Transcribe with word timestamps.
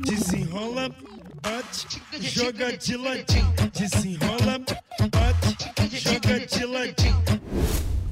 Desenrola, 0.00 0.90
bate, 1.40 2.02
joga 2.20 2.76
de 2.76 2.96
ladinho. 2.96 3.54
Desenrola, 3.72 4.58
bate, 5.10 5.98
joga 5.98 6.40
de 6.46 6.64
ladinho. 6.66 7.22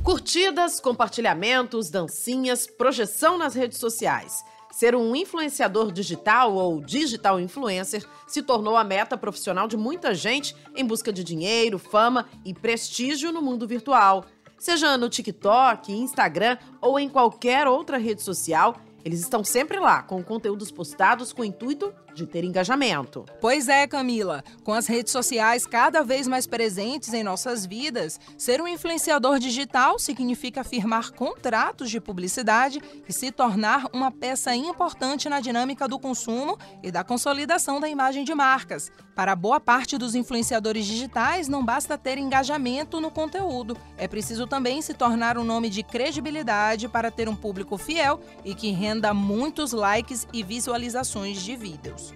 Curtidas, 0.02 0.80
compartilhamentos, 0.80 1.90
dancinhas, 1.90 2.66
projeção 2.66 3.36
nas 3.36 3.54
redes 3.54 3.78
sociais. 3.78 4.42
Ser 4.72 4.94
um 4.94 5.14
influenciador 5.14 5.92
digital 5.92 6.54
ou 6.54 6.80
digital 6.80 7.40
influencer 7.40 8.06
se 8.26 8.40
tornou 8.42 8.76
a 8.76 8.84
meta 8.84 9.16
profissional 9.16 9.68
de 9.68 9.76
muita 9.76 10.14
gente 10.14 10.54
em 10.74 10.86
busca 10.86 11.12
de 11.12 11.24
dinheiro, 11.24 11.78
fama 11.78 12.26
e 12.44 12.54
prestígio 12.54 13.32
no 13.32 13.42
mundo 13.42 13.66
virtual. 13.66 14.24
Seja 14.58 14.96
no 14.96 15.08
TikTok, 15.08 15.92
Instagram 15.92 16.56
ou 16.80 16.98
em 16.98 17.08
qualquer 17.08 17.66
outra 17.66 17.98
rede 17.98 18.22
social, 18.22 18.76
eles 19.04 19.20
estão 19.20 19.42
sempre 19.42 19.78
lá, 19.78 20.02
com 20.02 20.22
conteúdos 20.22 20.70
postados 20.70 21.32
com 21.32 21.42
o 21.42 21.44
intuito 21.44 21.92
de 22.20 22.26
ter 22.26 22.44
engajamento. 22.44 23.24
Pois 23.40 23.68
é, 23.68 23.86
Camila. 23.86 24.44
Com 24.62 24.72
as 24.72 24.86
redes 24.86 25.12
sociais 25.12 25.66
cada 25.66 26.02
vez 26.02 26.28
mais 26.28 26.46
presentes 26.46 27.12
em 27.12 27.22
nossas 27.22 27.64
vidas, 27.64 28.20
ser 28.36 28.60
um 28.60 28.68
influenciador 28.68 29.38
digital 29.38 29.98
significa 29.98 30.62
firmar 30.62 31.12
contratos 31.12 31.90
de 31.90 32.00
publicidade 32.00 32.80
e 33.08 33.12
se 33.12 33.32
tornar 33.32 33.86
uma 33.92 34.10
peça 34.10 34.54
importante 34.54 35.28
na 35.28 35.40
dinâmica 35.40 35.88
do 35.88 35.98
consumo 35.98 36.58
e 36.82 36.90
da 36.90 37.02
consolidação 37.02 37.80
da 37.80 37.88
imagem 37.88 38.24
de 38.24 38.34
marcas. 38.34 38.90
Para 39.14 39.36
boa 39.36 39.60
parte 39.60 39.98
dos 39.98 40.14
influenciadores 40.14 40.86
digitais, 40.86 41.48
não 41.48 41.64
basta 41.64 41.98
ter 41.98 42.16
engajamento 42.16 43.00
no 43.00 43.10
conteúdo. 43.10 43.76
É 43.96 44.08
preciso 44.08 44.46
também 44.46 44.80
se 44.80 44.94
tornar 44.94 45.36
um 45.36 45.44
nome 45.44 45.68
de 45.68 45.82
credibilidade 45.82 46.88
para 46.88 47.10
ter 47.10 47.28
um 47.28 47.36
público 47.36 47.76
fiel 47.76 48.20
e 48.44 48.54
que 48.54 48.70
renda 48.70 49.12
muitos 49.12 49.72
likes 49.72 50.26
e 50.32 50.42
visualizações 50.42 51.42
de 51.42 51.54
vídeos. 51.56 52.09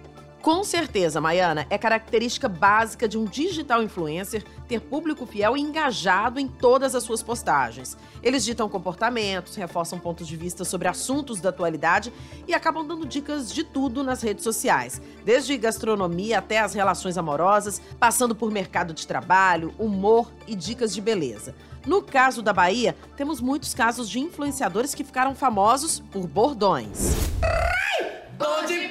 Com 0.45 0.63
certeza, 0.63 1.19
Maiana, 1.19 1.65
é 1.71 1.75
característica 1.75 2.47
básica 2.47 3.07
de 3.07 3.17
um 3.17 3.25
digital 3.25 3.81
influencer 3.81 4.43
ter 4.67 4.79
público 4.79 5.25
fiel 5.25 5.57
e 5.57 5.59
engajado 5.59 6.39
em 6.39 6.47
todas 6.47 6.93
as 6.93 7.01
suas 7.01 7.23
postagens. 7.23 7.97
Eles 8.21 8.45
ditam 8.45 8.69
comportamentos, 8.69 9.55
reforçam 9.55 9.97
pontos 9.97 10.27
de 10.27 10.37
vista 10.37 10.63
sobre 10.63 10.87
assuntos 10.87 11.41
da 11.41 11.49
atualidade 11.49 12.13
e 12.47 12.53
acabam 12.53 12.85
dando 12.85 13.07
dicas 13.07 13.51
de 13.51 13.63
tudo 13.63 14.03
nas 14.03 14.21
redes 14.21 14.43
sociais, 14.43 15.01
desde 15.25 15.57
gastronomia 15.57 16.37
até 16.37 16.59
as 16.59 16.75
relações 16.75 17.17
amorosas, 17.17 17.81
passando 17.99 18.35
por 18.35 18.51
mercado 18.51 18.93
de 18.93 19.07
trabalho, 19.07 19.73
humor 19.79 20.31
e 20.45 20.53
dicas 20.53 20.93
de 20.93 21.01
beleza. 21.01 21.55
No 21.87 22.03
caso 22.03 22.43
da 22.43 22.53
Bahia, 22.53 22.95
temos 23.17 23.41
muitos 23.41 23.73
casos 23.73 24.07
de 24.07 24.19
influenciadores 24.19 24.93
que 24.93 25.03
ficaram 25.03 25.33
famosos 25.33 26.01
por 26.11 26.27
bordões. 26.27 27.15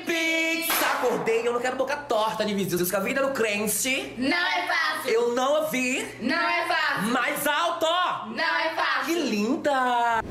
Pizza! 0.04 0.43
Acordei, 1.04 1.46
eu 1.46 1.52
não 1.52 1.60
quero 1.60 1.76
boca 1.76 1.94
torta 1.98 2.46
de 2.46 2.54
visitas 2.54 2.90
com 2.90 2.96
a 2.96 3.00
vida 3.00 3.20
no 3.20 3.34
crente. 3.34 4.14
Não 4.16 4.38
é 4.38 4.66
fácil. 4.66 5.10
Eu 5.10 5.34
não 5.34 5.60
ouvi. 5.60 6.02
Não 6.18 6.48
é 6.48 6.66
fácil. 6.66 7.10
Mais 7.10 7.46
alto! 7.46 7.86
Não 8.28 8.58
é 8.58 8.74
fácil. 8.74 9.04
Que 9.04 9.20
linda! 9.20 10.22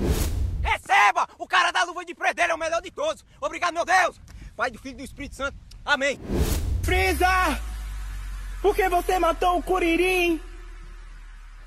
Receba! 0.64 1.28
O 1.38 1.48
cara 1.48 1.70
da 1.70 1.84
luva 1.84 2.04
de 2.04 2.16
preto 2.16 2.40
é 2.40 2.52
o 2.52 2.58
melhor 2.58 2.82
de 2.82 2.90
todos. 2.90 3.24
Obrigado, 3.40 3.72
meu 3.72 3.86
Deus. 3.86 4.20
Pai 4.56 4.72
do 4.72 4.80
Filho 4.80 4.96
e 4.96 4.98
do 4.98 5.04
Espírito 5.04 5.36
Santo. 5.36 5.56
Amém. 5.86 6.20
Frieza! 6.82 7.28
Por 8.60 8.76
que 8.76 8.90
você 8.90 9.20
matou 9.20 9.60
o 9.60 9.64
Curirim? 9.64 10.42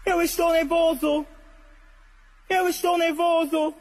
Eu 0.05 0.20
estou 0.20 0.53
nervoso. 0.53 1.25
Eu 2.48 2.69
estou 2.69 2.98
nervoso. 2.98 3.73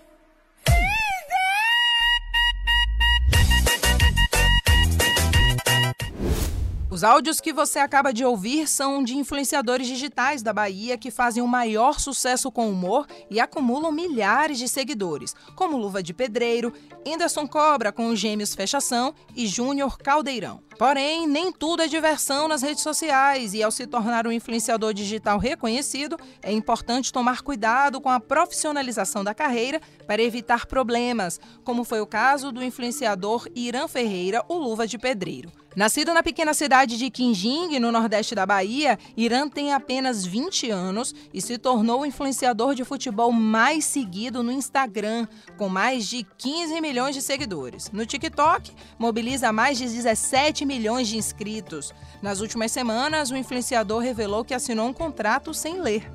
Os 6.96 7.04
áudios 7.04 7.42
que 7.42 7.52
você 7.52 7.80
acaba 7.80 8.14
de 8.14 8.24
ouvir 8.24 8.70
são 8.70 9.04
de 9.04 9.18
influenciadores 9.18 9.86
digitais 9.86 10.42
da 10.42 10.54
Bahia 10.54 10.98
que 10.98 11.12
fazem 11.12 11.44
o 11.44 11.48
maior 11.48 12.00
sucesso 12.00 12.50
com 12.50 12.70
humor 12.70 13.06
e 13.30 13.38
acumulam 13.38 13.92
milhares 13.92 14.58
de 14.58 14.70
seguidores, 14.70 15.36
como 15.58 15.76
Luva 15.76 16.02
de 16.02 16.14
Pedreiro, 16.14 16.72
Anderson 17.05 17.50
Cobra 17.50 17.92
com 17.92 18.08
os 18.08 18.17
gêmeos 18.17 18.55
Fechação 18.55 19.14
e 19.36 19.45
Júnior 19.45 19.98
Caldeirão. 19.98 20.61
Porém, 20.80 21.28
nem 21.28 21.52
tudo 21.52 21.82
é 21.82 21.88
diversão 21.88 22.48
nas 22.48 22.61
redes 22.61 22.82
sociais 22.82 23.54
e, 23.54 23.61
ao 23.61 23.72
se 23.72 23.86
tornar 23.86 24.26
um 24.26 24.32
influenciador 24.32 24.94
digital 24.94 25.38
reconhecido, 25.38 26.17
é 26.42 26.54
importante 26.54 27.11
tomar 27.11 27.42
cuidado 27.42 28.00
com 28.00 28.10
a 28.10 28.22
profissionalização 28.22 29.22
da 29.22 29.36
carreira 29.36 29.82
para 30.08 30.23
evitar 30.23 30.66
problemas, 30.66 31.42
como 31.66 31.84
foi 31.84 32.00
o 32.00 32.08
caso 32.08 32.54
do 32.54 32.64
influenciador 32.64 33.50
Irã 33.54 33.86
Ferreira, 33.86 34.45
o 34.48 34.58
Luva 34.58 34.88
de 34.88 34.98
Pedreiro. 34.98 35.52
Nascido 35.75 36.13
na 36.13 36.23
pequena 36.23 36.53
cidade 36.53 36.97
de 36.97 37.09
Quinjing, 37.09 37.80
no 37.80 37.91
nordeste 37.91 38.33
da 38.33 38.45
Bahia, 38.45 38.97
Irã 39.17 39.49
tem 39.49 39.73
apenas 39.73 40.25
20 40.25 40.71
anos 40.71 41.13
e 41.33 41.41
se 41.41 41.58
tornou 41.58 42.02
o 42.02 42.05
influenciador 42.05 42.73
de 42.73 42.86
futebol 42.86 43.30
mais 43.30 43.83
seguido 43.83 44.41
no 44.41 44.53
Instagram, 44.53 45.27
com 45.58 45.67
mais 45.67 46.08
de 46.08 46.25
15 46.37 46.80
milhões 46.80 47.13
de 47.13 47.21
seguidores. 47.21 47.91
No 47.91 48.05
TikTok, 48.05 48.71
mobiliza 48.97 49.52
mais 49.52 49.77
de 49.77 49.83
17 49.83 50.65
milhões 50.65 51.09
de 51.09 51.17
inscritos. 51.17 51.93
Nas 52.21 52.39
últimas 52.39 52.71
semanas, 52.71 53.30
o 53.30 53.36
influenciador 53.36 54.02
revelou 54.02 54.45
que 54.45 54.53
assinou 54.53 54.87
um 54.87 54.93
contrato 54.93 55.53
sem 55.53 55.81
ler. 55.81 56.09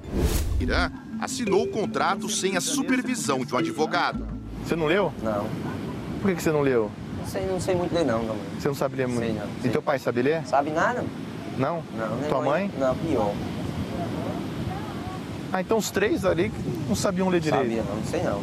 Irã 0.58 0.90
assinou 1.20 1.64
o 1.64 1.68
contrato 1.68 2.30
sem 2.30 2.56
a 2.56 2.62
supervisão 2.62 3.44
de 3.44 3.54
um 3.54 3.58
advogado. 3.58 4.26
Você 4.64 4.74
não 4.74 4.86
leu? 4.86 5.12
Não. 5.22 5.46
Por 6.22 6.30
que, 6.30 6.36
que 6.36 6.42
você 6.42 6.50
não 6.50 6.62
leu? 6.62 6.90
Não 7.20 7.26
sei, 7.26 7.46
não 7.46 7.60
sei 7.60 7.74
muito 7.74 7.94
ler 7.94 8.04
não, 8.04 8.22
não. 8.22 8.36
Você 8.58 8.68
não 8.68 8.74
sabe 8.74 8.96
ler 8.96 9.06
muito? 9.06 9.20
Sei 9.20 9.32
não. 9.34 9.46
E 9.58 9.62
sei. 9.62 9.70
teu 9.70 9.82
pai 9.82 9.98
sabe 9.98 10.22
ler? 10.22 10.46
Sabe 10.46 10.70
nada? 10.70 11.04
Não? 11.58 11.82
Não. 11.96 12.28
Tua 12.28 12.40
mãe? 12.40 12.70
Não, 12.78 12.96
pior. 12.96 13.32
Ah, 15.52 15.60
então 15.60 15.78
os 15.78 15.90
três 15.90 16.24
ali 16.24 16.52
não 16.88 16.94
sabiam 16.94 17.28
ler 17.28 17.40
direito. 17.40 17.62
Sabia 17.62 17.82
não, 17.82 17.96
não 17.96 18.04
sei 18.04 18.22
não. 18.22 18.42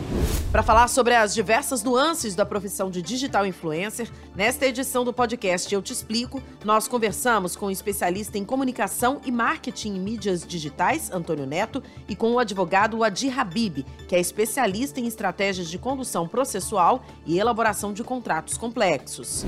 Para 0.52 0.62
falar 0.62 0.88
sobre 0.90 1.16
as 1.16 1.34
diversas 1.34 1.84
nuances 1.84 2.36
da 2.36 2.46
profissão 2.46 2.90
de 2.90 3.02
digital 3.02 3.46
influencer, 3.46 4.10
nesta 4.36 4.66
edição 4.66 5.06
do 5.06 5.14
podcast 5.14 5.74
Eu 5.74 5.82
Te 5.82 5.94
Explico, 5.94 6.42
nós 6.66 6.88
conversamos 6.88 7.56
com 7.56 7.68
o 7.68 7.72
especialista 7.72 8.38
em 8.38 8.44
comunicação 8.44 9.22
e 9.26 9.32
marketing 9.32 9.96
em 9.96 10.00
mídias 10.00 10.46
digitais, 10.46 11.10
Antônio 11.12 11.46
Neto, 11.46 11.82
e 12.10 12.16
com 12.16 12.34
o 12.34 12.40
advogado 12.40 13.04
Adi 13.04 13.30
Habib, 13.30 13.86
que 14.08 14.16
é 14.16 14.20
especialista 14.20 15.00
em 15.00 15.08
estratégias 15.08 15.70
de 15.70 15.78
condução 15.78 16.28
processual 16.28 17.04
e 17.26 17.40
elaboração 17.40 17.94
de 17.94 18.04
contratos 18.04 18.58
complexos. 18.58 19.46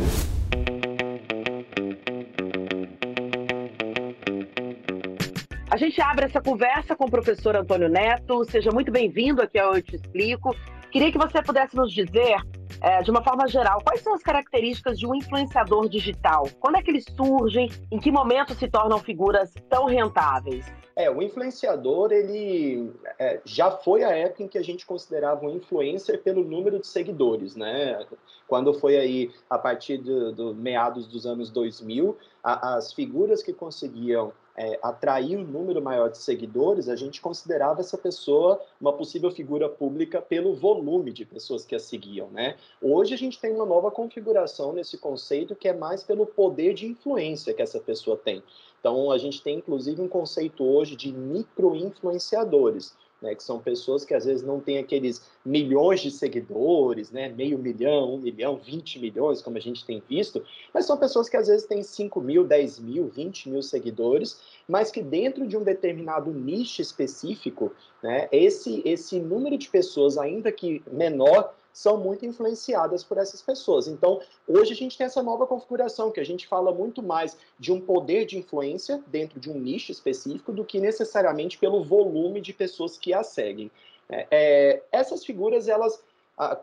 Gente 5.80 6.02
abre 6.02 6.26
essa 6.26 6.42
conversa 6.42 6.94
com 6.94 7.06
o 7.06 7.10
professor 7.10 7.56
Antônio 7.56 7.88
Neto. 7.88 8.44
Seja 8.44 8.70
muito 8.70 8.92
bem-vindo 8.92 9.42
aqui 9.42 9.58
ao 9.58 9.74
Eu 9.74 9.82
Te 9.82 9.96
Explico. 9.96 10.54
Queria 10.92 11.12
que 11.12 11.18
você 11.18 11.42
pudesse 11.42 11.76
nos 11.76 11.94
dizer, 11.94 12.36
é, 12.82 13.02
de 13.02 13.10
uma 13.10 13.24
forma 13.24 13.48
geral, 13.48 13.80
quais 13.82 14.02
são 14.02 14.14
as 14.14 14.22
características 14.22 15.00
de 15.00 15.08
um 15.08 15.16
influenciador 15.16 15.88
digital? 15.88 16.50
Quando 16.60 16.78
é 16.78 16.82
que 16.82 16.92
eles 16.92 17.06
surgem? 17.16 17.72
Em 17.90 17.98
que 17.98 18.12
momento 18.12 18.54
se 18.56 18.68
tornam 18.68 19.00
figuras 19.00 19.54
tão 19.70 19.86
rentáveis? 19.86 20.66
É, 20.98 21.10
o 21.10 21.22
influenciador, 21.22 22.12
ele 22.12 22.92
é, 23.18 23.40
já 23.46 23.72
foi 23.72 24.04
a 24.04 24.10
época 24.10 24.44
em 24.44 24.48
que 24.50 24.58
a 24.58 24.64
gente 24.64 24.86
considerava 24.86 25.46
um 25.46 25.56
influencer 25.56 26.22
pelo 26.22 26.44
número 26.44 26.78
de 26.78 26.88
seguidores, 26.88 27.56
né? 27.56 28.06
Quando 28.48 28.74
foi 28.74 28.98
aí, 28.98 29.32
a 29.50 29.58
partir 29.58 29.98
do, 30.00 30.34
do 30.34 30.54
meados 30.54 31.08
dos 31.08 31.26
anos 31.26 31.50
2000, 31.52 32.18
a, 32.44 32.76
as 32.76 32.92
figuras 32.92 33.42
que 33.42 33.54
conseguiam 33.54 34.34
é, 34.59 34.78
atrair 34.84 35.38
um 35.38 35.44
número 35.46 35.81
maior 35.81 36.09
de 36.09 36.18
seguidores, 36.18 36.90
a 36.90 36.96
gente 36.97 37.22
considerava 37.22 37.80
essa 37.80 37.97
pessoa 37.97 38.59
uma 38.80 38.92
possível 38.92 39.31
figura 39.31 39.70
pública 39.70 40.22
pelo 40.22 40.53
volume 40.53 41.14
de 41.14 41.24
pessoas 41.24 41.64
que 41.64 41.74
a 41.74 41.80
seguiam, 41.80 42.28
né? 42.28 42.58
Hoje 42.81 43.14
a 43.14 43.18
gente 43.18 43.40
tem 43.40 43.53
uma 43.53 43.66
nova 43.66 43.90
configuração 43.90 44.74
nesse 44.74 44.98
conceito 44.98 45.56
que 45.56 45.69
é 45.69 45.74
mais 45.74 46.03
pelo 46.03 46.25
poder 46.25 46.74
de 46.74 46.86
influência 46.86 47.54
que 47.54 47.62
essa 47.62 47.80
pessoa 47.80 48.18
tem. 48.18 48.44
Então 48.81 49.10
a 49.10 49.18
gente 49.18 49.42
tem 49.42 49.60
inclusive 49.60 50.01
um 50.01 50.10
conceito 50.10 50.66
hoje 50.66 50.98
de 50.98 51.13
micro-influenciadores. 51.13 52.94
Né, 53.21 53.36
que 53.36 53.44
são 53.44 53.60
pessoas 53.60 54.06
que 54.06 54.13
às 54.13 54.24
vezes 54.24 54.44
não 54.44 54.62
têm 54.62 54.77
aqueles 54.77 55.21
milhões 55.44 56.00
de 56.00 56.10
seguidores, 56.10 57.12
né, 57.12 57.27
meio 57.27 57.60
milhão, 57.60 58.16
um 58.16 58.18
milhão, 58.18 58.56
20 58.56 58.98
milhões, 58.98 59.42
como 59.42 59.57
a 59.57 59.60
gente 59.60 59.83
tem 59.83 60.01
visto, 60.07 60.42
mas 60.74 60.86
são 60.86 60.95
pessoas 60.95 61.27
que 61.27 61.36
às 61.36 61.48
vezes 61.48 61.66
têm 61.66 61.83
5 61.83 62.21
mil, 62.21 62.45
10 62.45 62.80
mil, 62.80 63.10
20 63.10 63.50
mil 63.50 63.62
seguidores, 63.62 64.39
mas 64.66 64.89
que 64.89 65.01
dentro 65.01 65.45
de 65.45 65.57
um 65.57 65.63
determinado 65.63 66.31
nicho 66.31 66.81
específico, 66.81 67.74
né, 68.01 68.30
esse, 68.31 68.81
esse 68.86 69.19
número 69.19 69.57
de 69.57 69.68
pessoas, 69.68 70.18
ainda 70.18 70.50
que 70.50 70.81
menor, 70.89 71.54
são 71.74 71.98
muito 71.98 72.25
influenciadas 72.25 73.04
por 73.04 73.18
essas 73.18 73.42
pessoas. 73.42 73.88
Então, 73.88 74.19
hoje 74.48 74.74
a 74.74 74.75
gente 74.75 74.98
tem 74.98 75.06
essa 75.06 75.24
nova 75.24 75.48
configuração, 75.48 76.12
que 76.12 76.19
a 76.19 76.25
gente 76.25 76.48
fala 76.48 76.74
muito 76.74 77.01
mais 77.01 77.38
de 77.60 77.71
um 77.71 77.80
poder 77.80 78.25
de 78.25 78.38
influência 78.38 79.04
dentro 79.07 79.39
de 79.39 79.50
um 79.50 79.57
nicho 79.57 79.92
específico 79.92 80.51
do 80.51 80.66
que 80.66 80.80
necessariamente 80.80 81.57
pelo 81.57 81.83
volume 81.83 82.42
de 82.42 82.54
pessoas 82.54 82.98
que 82.98 83.13
a 83.13 83.24
seguem. 83.24 83.71
É, 84.10 84.27
é, 84.31 84.83
essas 84.92 85.24
figuras, 85.24 85.68
elas 85.68 86.04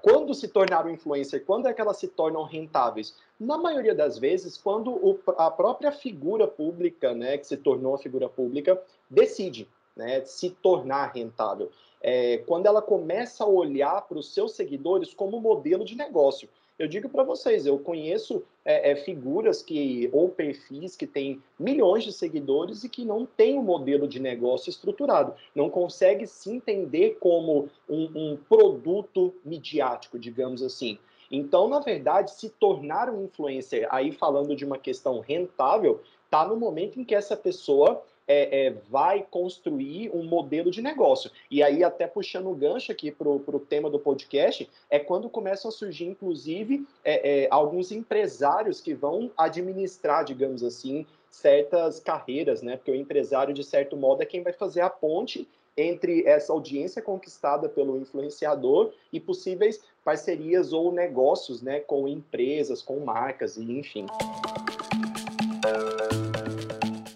quando 0.00 0.32
se 0.34 0.48
tornaram 0.48 0.90
influencer, 0.90 1.44
quando 1.44 1.68
é 1.68 1.74
que 1.74 1.80
elas 1.80 1.98
se 1.98 2.08
tornam 2.08 2.44
rentáveis? 2.44 3.14
Na 3.38 3.58
maioria 3.58 3.94
das 3.94 4.18
vezes, 4.18 4.56
quando 4.56 4.90
o, 4.90 5.20
a 5.36 5.50
própria 5.50 5.92
figura 5.92 6.48
pública, 6.48 7.12
né, 7.12 7.36
que 7.36 7.46
se 7.46 7.58
tornou 7.58 7.94
a 7.94 7.98
figura 7.98 8.26
pública, 8.26 8.80
decide 9.10 9.68
né, 9.94 10.24
se 10.24 10.50
tornar 10.50 11.12
rentável. 11.12 11.70
É, 12.08 12.38
quando 12.46 12.66
ela 12.66 12.80
começa 12.80 13.42
a 13.42 13.48
olhar 13.48 14.00
para 14.02 14.16
os 14.16 14.32
seus 14.32 14.52
seguidores 14.52 15.12
como 15.12 15.40
modelo 15.40 15.84
de 15.84 15.96
negócio. 15.96 16.48
Eu 16.78 16.86
digo 16.86 17.08
para 17.08 17.24
vocês, 17.24 17.66
eu 17.66 17.78
conheço 17.80 18.44
é, 18.64 18.92
é, 18.92 18.96
figuras 18.96 19.60
que 19.60 20.08
ou 20.12 20.28
perfis 20.28 20.94
que 20.94 21.06
têm 21.06 21.42
milhões 21.58 22.04
de 22.04 22.12
seguidores 22.12 22.84
e 22.84 22.88
que 22.88 23.04
não 23.04 23.26
têm 23.26 23.58
um 23.58 23.62
modelo 23.62 24.06
de 24.06 24.20
negócio 24.20 24.70
estruturado, 24.70 25.34
não 25.52 25.68
consegue 25.68 26.28
se 26.28 26.48
entender 26.48 27.16
como 27.18 27.68
um, 27.88 28.04
um 28.14 28.36
produto 28.48 29.34
midiático, 29.44 30.16
digamos 30.16 30.62
assim. 30.62 30.98
Então, 31.28 31.66
na 31.66 31.80
verdade, 31.80 32.30
se 32.30 32.50
tornar 32.50 33.10
um 33.10 33.24
influencer, 33.24 33.88
aí 33.90 34.12
falando 34.12 34.54
de 34.54 34.64
uma 34.64 34.78
questão 34.78 35.18
rentável, 35.18 36.00
está 36.26 36.46
no 36.46 36.56
momento 36.56 37.00
em 37.00 37.04
que 37.04 37.16
essa 37.16 37.36
pessoa 37.36 38.00
é, 38.26 38.66
é, 38.66 38.70
vai 38.88 39.24
construir 39.30 40.10
um 40.14 40.24
modelo 40.24 40.70
de 40.70 40.82
negócio. 40.82 41.30
E 41.50 41.62
aí, 41.62 41.84
até 41.84 42.06
puxando 42.06 42.50
o 42.50 42.54
gancho 42.54 42.90
aqui 42.90 43.10
para 43.10 43.28
o 43.28 43.60
tema 43.60 43.88
do 43.88 43.98
podcast, 43.98 44.68
é 44.90 44.98
quando 44.98 45.28
começam 45.28 45.68
a 45.68 45.72
surgir, 45.72 46.06
inclusive, 46.06 46.86
é, 47.04 47.44
é, 47.44 47.48
alguns 47.50 47.92
empresários 47.92 48.80
que 48.80 48.94
vão 48.94 49.30
administrar, 49.36 50.24
digamos 50.24 50.62
assim, 50.62 51.06
certas 51.30 52.00
carreiras, 52.00 52.62
né? 52.62 52.76
Porque 52.76 52.90
o 52.90 52.94
empresário, 52.94 53.54
de 53.54 53.62
certo 53.62 53.96
modo, 53.96 54.22
é 54.22 54.26
quem 54.26 54.42
vai 54.42 54.52
fazer 54.52 54.80
a 54.80 54.90
ponte 54.90 55.46
entre 55.76 56.24
essa 56.26 56.52
audiência 56.52 57.02
conquistada 57.02 57.68
pelo 57.68 57.98
influenciador 57.98 58.92
e 59.12 59.20
possíveis 59.20 59.80
parcerias 60.02 60.72
ou 60.72 60.90
negócios, 60.90 61.60
né, 61.60 61.80
com 61.80 62.08
empresas, 62.08 62.80
com 62.80 63.00
marcas 63.00 63.56
e 63.56 63.62
enfim. 63.62 64.06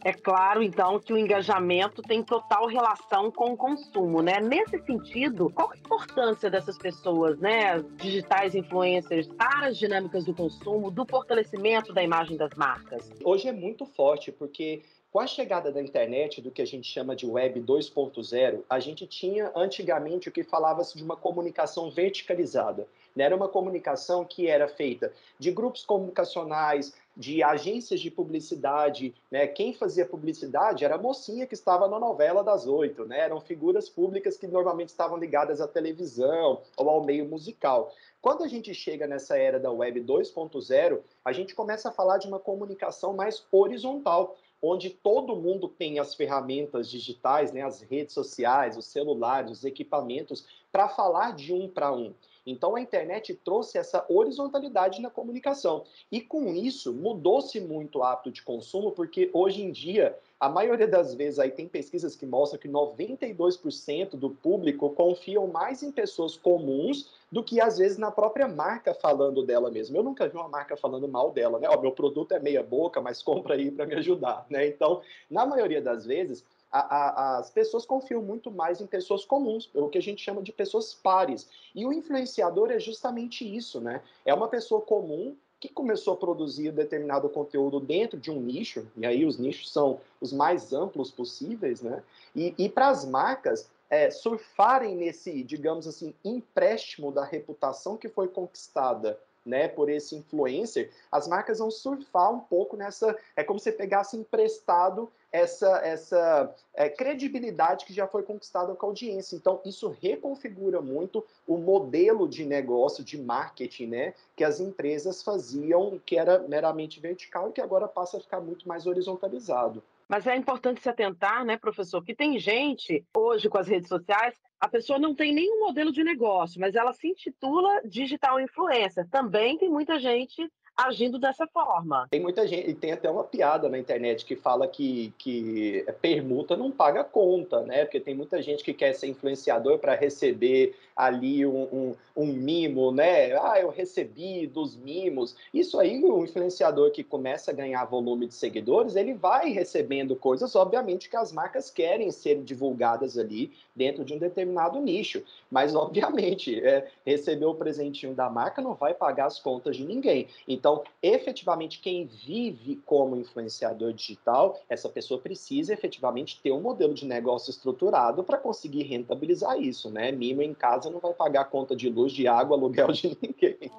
É 0.05 0.13
claro, 0.13 0.63
então, 0.63 0.99
que 0.99 1.13
o 1.13 1.19
engajamento 1.19 2.01
tem 2.03 2.23
total 2.23 2.67
relação 2.67 3.31
com 3.31 3.53
o 3.53 3.57
consumo, 3.57 4.23
né? 4.23 4.41
Nesse 4.41 4.79
sentido, 4.85 5.51
qual 5.51 5.71
a 5.73 5.77
importância 5.77 6.51
dessas 6.51 6.79
pessoas, 6.79 7.39
né, 7.39 7.83
digitais 7.97 8.55
influencers, 8.55 9.27
para 9.29 9.67
as 9.67 9.77
dinâmicas 9.77 10.25
do 10.25 10.35
consumo, 10.35 10.91
do 10.91 11.05
fortalecimento 11.05 11.93
da 11.93 12.03
imagem 12.03 12.37
das 12.37 12.55
marcas? 12.55 13.11
Hoje 13.23 13.49
é 13.49 13.53
muito 13.53 13.85
forte, 13.85 14.33
porque 14.33 14.83
com 15.11 15.19
a 15.19 15.27
chegada 15.27 15.73
da 15.73 15.83
internet, 15.83 16.41
do 16.41 16.51
que 16.51 16.63
a 16.63 16.67
gente 16.67 16.87
chama 16.87 17.17
de 17.17 17.27
Web 17.27 17.61
2.0, 17.61 18.63
a 18.71 18.79
gente 18.79 19.07
tinha 19.07 19.51
antigamente 19.57 20.29
o 20.29 20.33
que 20.33 20.45
falava-se 20.45 20.97
de 20.97 21.03
uma 21.03 21.17
comunicação 21.17 21.91
verticalizada. 21.91 22.87
Né? 23.15 23.25
Era 23.25 23.37
uma 23.37 23.49
comunicação 23.49 24.25
que 24.25 24.47
era 24.47 24.69
feita 24.69 25.13
de 25.39 25.51
grupos 25.51 25.85
comunicacionais, 25.85 26.93
de 27.17 27.43
agências 27.43 28.01
de 28.01 28.11
publicidade, 28.11 29.15
né? 29.31 29.47
Quem 29.47 29.75
fazia 29.75 30.07
publicidade 30.07 30.85
era 30.85 30.95
a 30.95 30.99
mocinha 30.99 31.47
que 31.47 31.55
estava 31.55 31.89
na 31.89 31.99
novela 31.99 32.43
das 32.43 32.67
oito, 32.67 33.05
né? 33.05 33.21
Eram 33.21 33.41
figuras 33.41 33.89
públicas 33.89 34.37
que 34.37 34.47
normalmente 34.47 34.89
estavam 34.89 35.19
ligadas 35.19 35.61
à 35.61 35.69
televisão 35.69 36.63
ou 36.77 36.89
ao 36.89 37.05
meio 37.05 37.27
musical. 37.27 37.93
Quando 38.23 38.45
a 38.45 38.49
gente 38.49 38.73
chega 38.73 39.07
nessa 39.07 39.37
era 39.37 39.59
da 39.59 39.71
Web 39.71 40.03
2.0, 40.03 41.01
a 41.25 41.33
gente 41.33 41.55
começa 41.55 41.89
a 41.89 41.93
falar 41.93 42.19
de 42.19 42.29
uma 42.29 42.39
comunicação 42.39 43.13
mais 43.13 43.45
horizontal, 43.51 44.37
onde 44.63 44.91
todo 44.91 45.37
mundo 45.37 45.69
tem 45.69 45.99
as 45.99 46.15
ferramentas 46.15 46.91
digitais, 46.91 47.51
né, 47.53 47.63
as 47.63 47.81
redes 47.81 48.13
sociais, 48.15 48.77
os 48.77 48.85
celulares, 48.85 49.51
os 49.51 49.65
equipamentos, 49.65 50.47
para 50.71 50.89
falar 50.89 51.35
de 51.35 51.53
um 51.53 51.67
para 51.67 51.93
um. 51.93 52.15
Então 52.47 52.77
a 52.77 52.81
internet 52.81 53.35
trouxe 53.35 53.79
essa 53.79 54.05
horizontalidade 54.09 55.01
na 55.01 55.11
comunicação. 55.11 55.85
E 56.11 56.21
com 56.21 56.55
isso 56.55 56.93
mudou-se 56.93 57.61
muito 57.61 57.99
o 57.99 58.03
hábito 58.03 58.31
de 58.31 58.43
consumo, 58.43 58.93
porque 58.93 59.31
hoje 59.33 59.63
em 59.63 59.71
dia 59.71 60.17
a 60.41 60.49
maioria 60.49 60.89
das 60.89 61.15
vezes 61.15 61.39
aí 61.39 61.51
tem 61.51 61.69
pesquisas 61.69 62.17
que 62.17 62.25
mostram 62.25 62.59
que 62.59 62.67
92% 62.67 64.17
do 64.17 64.31
público 64.31 64.89
confiam 64.91 65.47
mais 65.47 65.83
em 65.83 65.93
pessoas 65.93 66.35
comuns 66.35 67.11
do 67.31 67.45
que 67.45 67.61
às 67.61 67.77
vezes 67.77 67.99
na 67.99 68.11
própria 68.11 68.49
marca 68.49 68.95
falando 68.95 69.45
dela 69.45 69.71
mesma. 69.71 69.99
Eu 69.99 70.03
nunca 70.03 70.27
vi 70.27 70.37
uma 70.37 70.49
marca 70.49 70.79
falando 70.79 71.07
mal 71.07 71.31
dela, 71.31 71.59
né? 71.59 71.69
Ó, 71.69 71.79
meu 71.79 71.93
produto 71.93 72.33
é 72.33 72.41
meia 72.41 72.63
boca, 72.63 73.03
mas 73.03 73.23
compra 73.23 73.55
aí 73.55 73.71
para 73.71 73.85
me 73.85 73.95
ajudar, 73.97 74.47
né? 74.49 74.67
Então, 74.67 75.03
na 75.31 75.45
maioria 75.45 75.83
das 75.83 76.07
vezes, 76.07 76.43
a, 76.71 76.81
a, 76.81 77.39
as 77.39 77.51
pessoas 77.51 77.85
confiam 77.85 78.23
muito 78.23 78.51
mais 78.51 78.81
em 78.81 78.87
pessoas 78.87 79.25
comuns, 79.25 79.71
o 79.75 79.89
que 79.89 79.99
a 79.99 80.03
gente 80.03 80.23
chama 80.23 80.43
de 80.43 80.53
pessoas 80.53 80.95
pares. 80.95 81.49
E 81.75 81.85
o 81.85 81.93
influenciador 81.93 82.71
é 82.71 82.79
justamente 82.79 83.45
isso, 83.45 83.81
né? 83.81 84.03
É 84.25 84.33
uma 84.33 84.49
pessoa 84.49 84.81
comum 84.81 85.37
que 85.59 85.69
começou 85.69 86.15
a 86.15 86.17
produzir 86.17 86.73
determinado 86.73 87.29
conteúdo 87.29 87.79
dentro 87.79 88.19
de 88.19 88.31
um 88.31 88.41
nicho, 88.41 88.87
e 88.97 89.05
aí 89.05 89.27
os 89.27 89.39
nichos 89.39 89.71
são 89.71 90.01
os 90.21 90.33
mais 90.33 90.73
amplos 90.73 91.11
possíveis, 91.11 91.83
né? 91.83 92.03
E, 92.35 92.55
e 92.57 92.69
para 92.69 92.89
as 92.89 93.05
marcas 93.05 93.69
é, 93.91 94.11
surfarem 94.11 94.97
nesse, 94.97 95.43
digamos 95.43 95.87
assim, 95.87 96.15
empréstimo 96.25 97.13
da 97.13 97.25
reputação 97.25 97.97
que 97.97 98.09
foi 98.09 98.29
conquistada 98.29 99.19
né, 99.45 99.69
por 99.69 99.89
esse 99.89 100.15
influencer, 100.15 100.91
as 101.11 101.27
marcas 101.27 101.59
vão 101.59 101.71
surfar 101.71 102.33
um 102.33 102.41
pouco 102.41 102.77
nessa. 102.77 103.17
É 103.35 103.43
como 103.43 103.59
se 103.59 103.73
pegasse 103.73 104.17
emprestado 104.17 105.11
essa, 105.33 105.79
essa 105.85 106.55
é, 106.75 106.89
credibilidade 106.89 107.85
que 107.85 107.93
já 107.93 108.07
foi 108.07 108.23
conquistada 108.23 108.75
com 108.75 108.87
a 108.87 108.89
audiência. 108.89 109.37
Então, 109.37 109.61
isso 109.65 109.89
reconfigura 110.01 110.81
muito 110.81 111.25
o 111.47 111.57
modelo 111.57 112.29
de 112.29 112.45
negócio, 112.45 113.05
de 113.05 113.21
marketing, 113.21 113.87
né, 113.87 114.15
que 114.37 114.45
as 114.45 114.61
empresas 114.61 115.23
faziam, 115.23 116.01
que 116.05 116.19
era 116.19 116.41
meramente 116.41 117.01
vertical 117.01 117.51
e 117.51 117.53
que 117.53 117.61
agora 117.61 117.87
passa 117.87 118.17
a 118.17 118.21
ficar 118.21 118.41
muito 118.41 118.67
mais 118.69 118.87
horizontalizado. 118.87 119.83
Mas 120.09 120.27
é 120.27 120.35
importante 120.35 120.83
se 120.83 120.89
atentar, 120.89 121.45
né, 121.45 121.57
professor, 121.57 122.03
que 122.05 122.15
tem 122.15 122.37
gente 122.37 123.07
hoje 123.17 123.49
com 123.49 123.59
as 123.59 123.69
redes 123.69 123.89
sociais, 123.89 124.35
a 124.59 124.69
pessoa 124.69 124.99
não 124.99 125.15
tem 125.15 125.33
nenhum 125.33 125.61
modelo 125.61 125.93
de 125.93 126.03
negócio, 126.03 126.61
mas 126.61 126.75
ela 126.75 126.93
se 126.93 127.07
intitula 127.07 127.81
digital 127.85 128.41
influencer. 128.41 129.09
Também 129.09 129.57
tem 129.57 129.71
muita 129.71 130.01
gente 130.01 130.51
agindo 130.87 131.19
dessa 131.19 131.47
forma. 131.47 132.07
Tem 132.11 132.21
muita 132.21 132.47
gente, 132.47 132.71
e 132.71 132.75
tem 132.75 132.93
até 132.93 133.11
uma 133.11 133.25
piada 133.25 133.69
na 133.69 133.79
internet 133.79 134.25
que 134.25 134.37
fala 134.37 134.67
que, 134.67 135.13
que 135.19 135.85
permuta 136.01 136.57
não 136.57 136.71
paga 136.71 137.05
conta, 137.05 137.63
né? 137.63 137.85
Porque 137.85 138.01
tem 138.01 138.15
muita 138.15 138.41
gente 138.43 138.65
que 138.65 138.73
quer 138.73 138.95
ser 138.95 139.09
influenciador 139.09 139.79
para 139.79 139.95
receber 139.95 140.75
ali 141.01 141.47
um, 141.47 141.63
um, 141.63 141.95
um, 142.15 142.27
mimo, 142.27 142.93
né? 142.93 143.33
Ah, 143.41 143.59
eu 143.59 143.71
recebi 143.71 144.47
dos 144.47 144.77
mimos. 144.77 145.35
Isso 145.53 145.81
aí, 145.81 146.05
o 146.05 146.25
influenciador 146.25 146.91
que 146.91 147.03
começa 147.03 147.51
a 147.51 147.55
ganhar 147.55 147.85
volume 147.87 148.27
de 148.27 148.35
seguidores, 148.35 148.97
ele 148.97 149.15
vai 149.15 149.51
recebendo 149.51 150.15
coisas, 150.15 150.55
obviamente, 150.55 151.09
que 151.09 151.17
as 151.17 151.33
marcas 151.33 151.71
querem 151.71 152.11
ser 152.11 152.43
divulgadas 152.43 153.17
ali 153.17 153.51
dentro 153.75 154.05
de 154.05 154.13
um 154.13 154.19
determinado 154.19 154.79
nicho. 154.79 155.23
Mas, 155.51 155.75
obviamente, 155.77 156.61
é, 156.63 156.89
receber 157.05 157.47
o 157.47 157.55
presentinho 157.55 158.15
da 158.15 158.29
marca 158.29 158.61
não 158.61 158.75
vai 158.75 158.93
pagar 158.93 159.27
as 159.27 159.39
contas 159.39 159.77
de 159.77 159.85
ninguém. 159.87 160.29
Então, 160.47 160.70
efetivamente, 161.03 161.81
quem 161.81 162.07
vive 162.07 162.77
como 162.87 163.17
influenciador 163.17 163.93
digital, 163.93 164.61
essa 164.69 164.89
pessoa 164.89 165.21
precisa 165.21 165.73
efetivamente 165.73 166.41
ter 166.43 166.53
um 166.53 166.61
modelo 166.61 166.95
de 166.95 167.07
negócio 167.07 167.51
estruturado 167.51 168.23
para 168.23 168.39
conseguir 168.39 168.83
rentabilizar 168.85 169.61
isso, 169.61 169.91
né? 169.91 170.13
Mimo 170.13 170.43
em 170.43 170.55
casa 170.55 170.91
não 170.91 171.01
vai 171.01 171.15
pagar 171.15 171.45
conta 171.47 171.75
de 171.75 171.89
luz, 171.89 172.13
de 172.13 172.27
água, 172.27 172.57
aluguel 172.57 172.89
de 172.89 173.17
ninguém. 173.21 173.71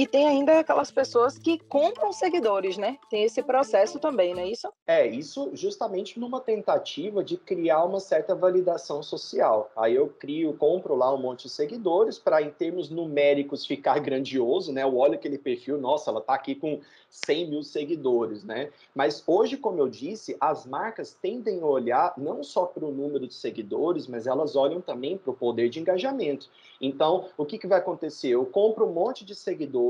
E 0.00 0.06
tem 0.06 0.26
ainda 0.26 0.60
aquelas 0.60 0.90
pessoas 0.90 1.36
que 1.36 1.58
compram 1.58 2.10
seguidores, 2.10 2.78
né? 2.78 2.96
Tem 3.10 3.22
esse 3.22 3.42
processo 3.42 3.98
também, 3.98 4.32
não 4.32 4.40
é 4.40 4.48
isso? 4.48 4.72
É, 4.86 5.06
isso 5.06 5.50
justamente 5.52 6.18
numa 6.18 6.40
tentativa 6.40 7.22
de 7.22 7.36
criar 7.36 7.84
uma 7.84 8.00
certa 8.00 8.34
validação 8.34 9.02
social. 9.02 9.70
Aí 9.76 9.94
eu 9.94 10.08
crio, 10.08 10.54
compro 10.54 10.96
lá 10.96 11.12
um 11.12 11.18
monte 11.18 11.42
de 11.42 11.50
seguidores 11.50 12.18
para, 12.18 12.40
em 12.40 12.48
termos 12.48 12.88
numéricos, 12.88 13.66
ficar 13.66 13.98
grandioso, 14.00 14.72
né? 14.72 14.84
Eu 14.84 14.96
olho 14.96 15.16
aquele 15.16 15.36
perfil, 15.36 15.76
nossa, 15.76 16.10
ela 16.10 16.22
tá 16.22 16.32
aqui 16.32 16.54
com 16.54 16.80
100 17.10 17.50
mil 17.50 17.62
seguidores, 17.62 18.44
né? 18.44 18.70
Mas 18.94 19.22
hoje, 19.26 19.56
como 19.56 19.80
eu 19.80 19.88
disse, 19.88 20.36
as 20.40 20.64
marcas 20.64 21.12
tendem 21.12 21.60
a 21.60 21.66
olhar 21.66 22.14
não 22.16 22.42
só 22.42 22.64
para 22.64 22.86
o 22.86 22.90
número 22.90 23.26
de 23.26 23.34
seguidores, 23.34 24.06
mas 24.06 24.26
elas 24.26 24.56
olham 24.56 24.80
também 24.80 25.18
para 25.18 25.30
o 25.30 25.36
poder 25.36 25.68
de 25.68 25.80
engajamento. 25.80 26.48
Então, 26.80 27.26
o 27.36 27.44
que, 27.44 27.58
que 27.58 27.66
vai 27.66 27.80
acontecer? 27.80 28.28
Eu 28.28 28.46
compro 28.46 28.86
um 28.86 28.92
monte 28.92 29.24
de 29.24 29.34
seguidores, 29.34 29.89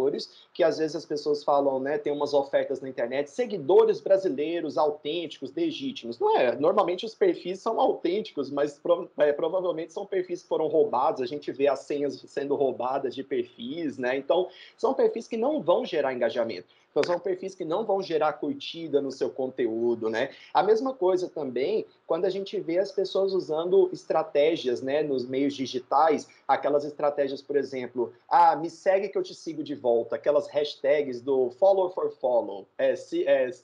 que 0.52 0.62
às 0.62 0.78
vezes 0.78 0.96
as 0.96 1.06
pessoas 1.06 1.44
falam, 1.44 1.78
né? 1.80 1.98
Tem 1.98 2.12
umas 2.12 2.34
ofertas 2.34 2.80
na 2.80 2.88
internet, 2.88 3.30
seguidores 3.30 4.00
brasileiros 4.00 4.78
autênticos, 4.78 5.52
legítimos. 5.54 6.18
Não 6.18 6.36
é, 6.36 6.56
normalmente 6.56 7.04
os 7.04 7.14
perfis 7.14 7.60
são 7.60 7.80
autênticos, 7.80 8.50
mas 8.50 8.80
é, 9.18 9.32
provavelmente 9.32 9.92
são 9.92 10.06
perfis 10.06 10.42
que 10.42 10.48
foram 10.48 10.66
roubados, 10.66 11.20
a 11.20 11.26
gente 11.26 11.50
vê 11.52 11.68
as 11.68 11.80
senhas 11.80 12.20
sendo 12.26 12.54
roubadas 12.54 13.14
de 13.14 13.22
perfis, 13.22 13.98
né? 13.98 14.16
Então, 14.16 14.48
são 14.76 14.94
perfis 14.94 15.26
que 15.26 15.36
não 15.36 15.62
vão 15.62 15.84
gerar 15.84 16.12
engajamento. 16.12 16.68
Então, 16.90 17.02
são 17.04 17.18
perfis 17.18 17.54
que 17.54 17.64
não 17.64 17.84
vão 17.84 18.02
gerar 18.02 18.32
curtida 18.34 19.00
no 19.00 19.12
seu 19.12 19.30
conteúdo, 19.30 20.10
né? 20.10 20.30
A 20.52 20.62
mesma 20.62 20.92
coisa 20.92 21.28
também 21.28 21.86
quando 22.10 22.24
a 22.24 22.28
gente 22.28 22.58
vê 22.58 22.76
as 22.76 22.90
pessoas 22.90 23.32
usando 23.32 23.88
estratégias 23.92 24.82
né, 24.82 25.00
nos 25.00 25.24
meios 25.24 25.54
digitais, 25.54 26.26
aquelas 26.48 26.84
estratégias, 26.84 27.40
por 27.40 27.54
exemplo, 27.54 28.12
ah, 28.28 28.56
me 28.56 28.68
segue 28.68 29.08
que 29.08 29.16
eu 29.16 29.22
te 29.22 29.32
sigo 29.32 29.62
de 29.62 29.76
volta, 29.76 30.16
aquelas 30.16 30.48
hashtags 30.48 31.20
do 31.20 31.50
follow 31.52 31.88
for 31.90 32.10
follow, 32.10 32.66
é, 32.76 32.94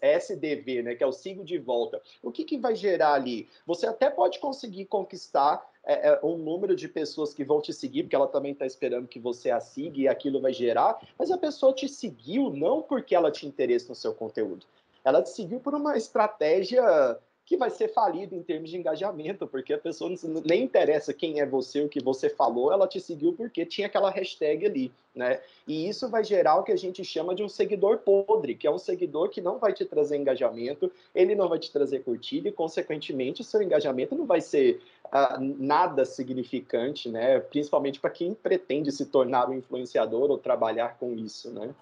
é, 0.01 0.17
SDV, 0.17 0.83
né, 0.85 0.95
que 0.95 1.03
é 1.03 1.07
o 1.09 1.11
sigo 1.11 1.43
de 1.43 1.59
volta. 1.59 2.01
O 2.23 2.31
que, 2.31 2.45
que 2.45 2.57
vai 2.57 2.77
gerar 2.77 3.15
ali? 3.15 3.49
Você 3.67 3.85
até 3.85 4.09
pode 4.09 4.39
conseguir 4.39 4.85
conquistar 4.85 5.69
é, 5.87 6.09
é, 6.09 6.21
um 6.23 6.37
número 6.37 6.75
de 6.75 6.89
pessoas 6.89 7.33
que 7.33 7.45
vão 7.45 7.61
te 7.61 7.73
seguir, 7.73 8.03
porque 8.03 8.17
ela 8.17 8.27
também 8.27 8.53
está 8.53 8.67
esperando 8.67 9.07
que 9.07 9.21
você 9.21 9.51
a 9.51 9.61
siga 9.61 9.99
e 10.01 10.09
aquilo 10.09 10.41
vai 10.41 10.53
gerar, 10.53 11.01
mas 11.17 11.31
a 11.31 11.39
pessoa 11.39 11.73
te 11.73 11.89
seguiu 11.89 12.51
não 12.51 12.83
porque 12.83 13.15
ela 13.15 13.31
tinha 13.31 13.49
interesse 13.49 13.89
no 13.89 13.95
seu 13.95 14.13
conteúdo. 14.13 14.67
Ela 15.05 15.23
te 15.23 15.31
seguiu 15.31 15.61
por 15.61 15.73
uma 15.75 15.97
estratégia 15.97 17.17
que 17.47 17.57
vai 17.57 17.71
ser 17.71 17.93
falida 17.93 18.35
em 18.35 18.43
termos 18.43 18.69
de 18.69 18.77
engajamento, 18.77 19.47
porque 19.47 19.73
a 19.73 19.79
pessoa 19.79 20.11
não, 20.11 20.43
nem 20.45 20.65
interessa 20.65 21.15
quem 21.15 21.41
é 21.41 21.47
você, 21.47 21.81
o 21.81 21.89
que 21.89 22.03
você 22.03 22.29
falou, 22.29 22.73
ela 22.73 22.89
te 22.89 23.01
seguiu 23.01 23.33
porque 23.33 23.65
tinha 23.65 23.87
aquela 23.87 24.11
hashtag 24.11 24.67
ali, 24.67 24.93
né? 25.15 25.41
E 25.67 25.89
isso 25.89 26.09
vai 26.09 26.25
gerar 26.25 26.57
o 26.57 26.65
que 26.65 26.73
a 26.73 26.77
gente 26.77 27.05
chama 27.05 27.37
de 27.37 27.45
um 27.45 27.49
seguidor 27.49 27.99
podre, 27.99 28.57
que 28.57 28.67
é 28.67 28.71
um 28.71 28.79
seguidor 28.79 29.29
que 29.29 29.41
não 29.41 29.59
vai 29.59 29.73
te 29.73 29.85
trazer 29.85 30.17
engajamento, 30.17 30.91
ele 31.15 31.37
não 31.37 31.49
vai 31.49 31.61
te 31.61 31.71
trazer 31.71 32.01
curtida 32.01 32.49
e, 32.49 32.53
consequentemente, 32.53 33.43
o 33.43 33.45
seu 33.45 33.63
engajamento 33.63 34.17
não 34.17 34.27
vai 34.27 34.41
ser 34.41 34.81
uh, 35.05 35.41
nada 35.41 36.05
significante, 36.05 37.09
né? 37.09 37.39
Principalmente 37.39 38.01
para 38.01 38.11
quem 38.11 38.35
pretende 38.35 38.91
se 38.91 39.07
tornar 39.07 39.49
um 39.49 39.55
influenciador 39.55 40.33
ou 40.33 40.37
trabalhar 40.37 40.99
com 40.99 41.15
isso, 41.15 41.49
né? 41.53 41.73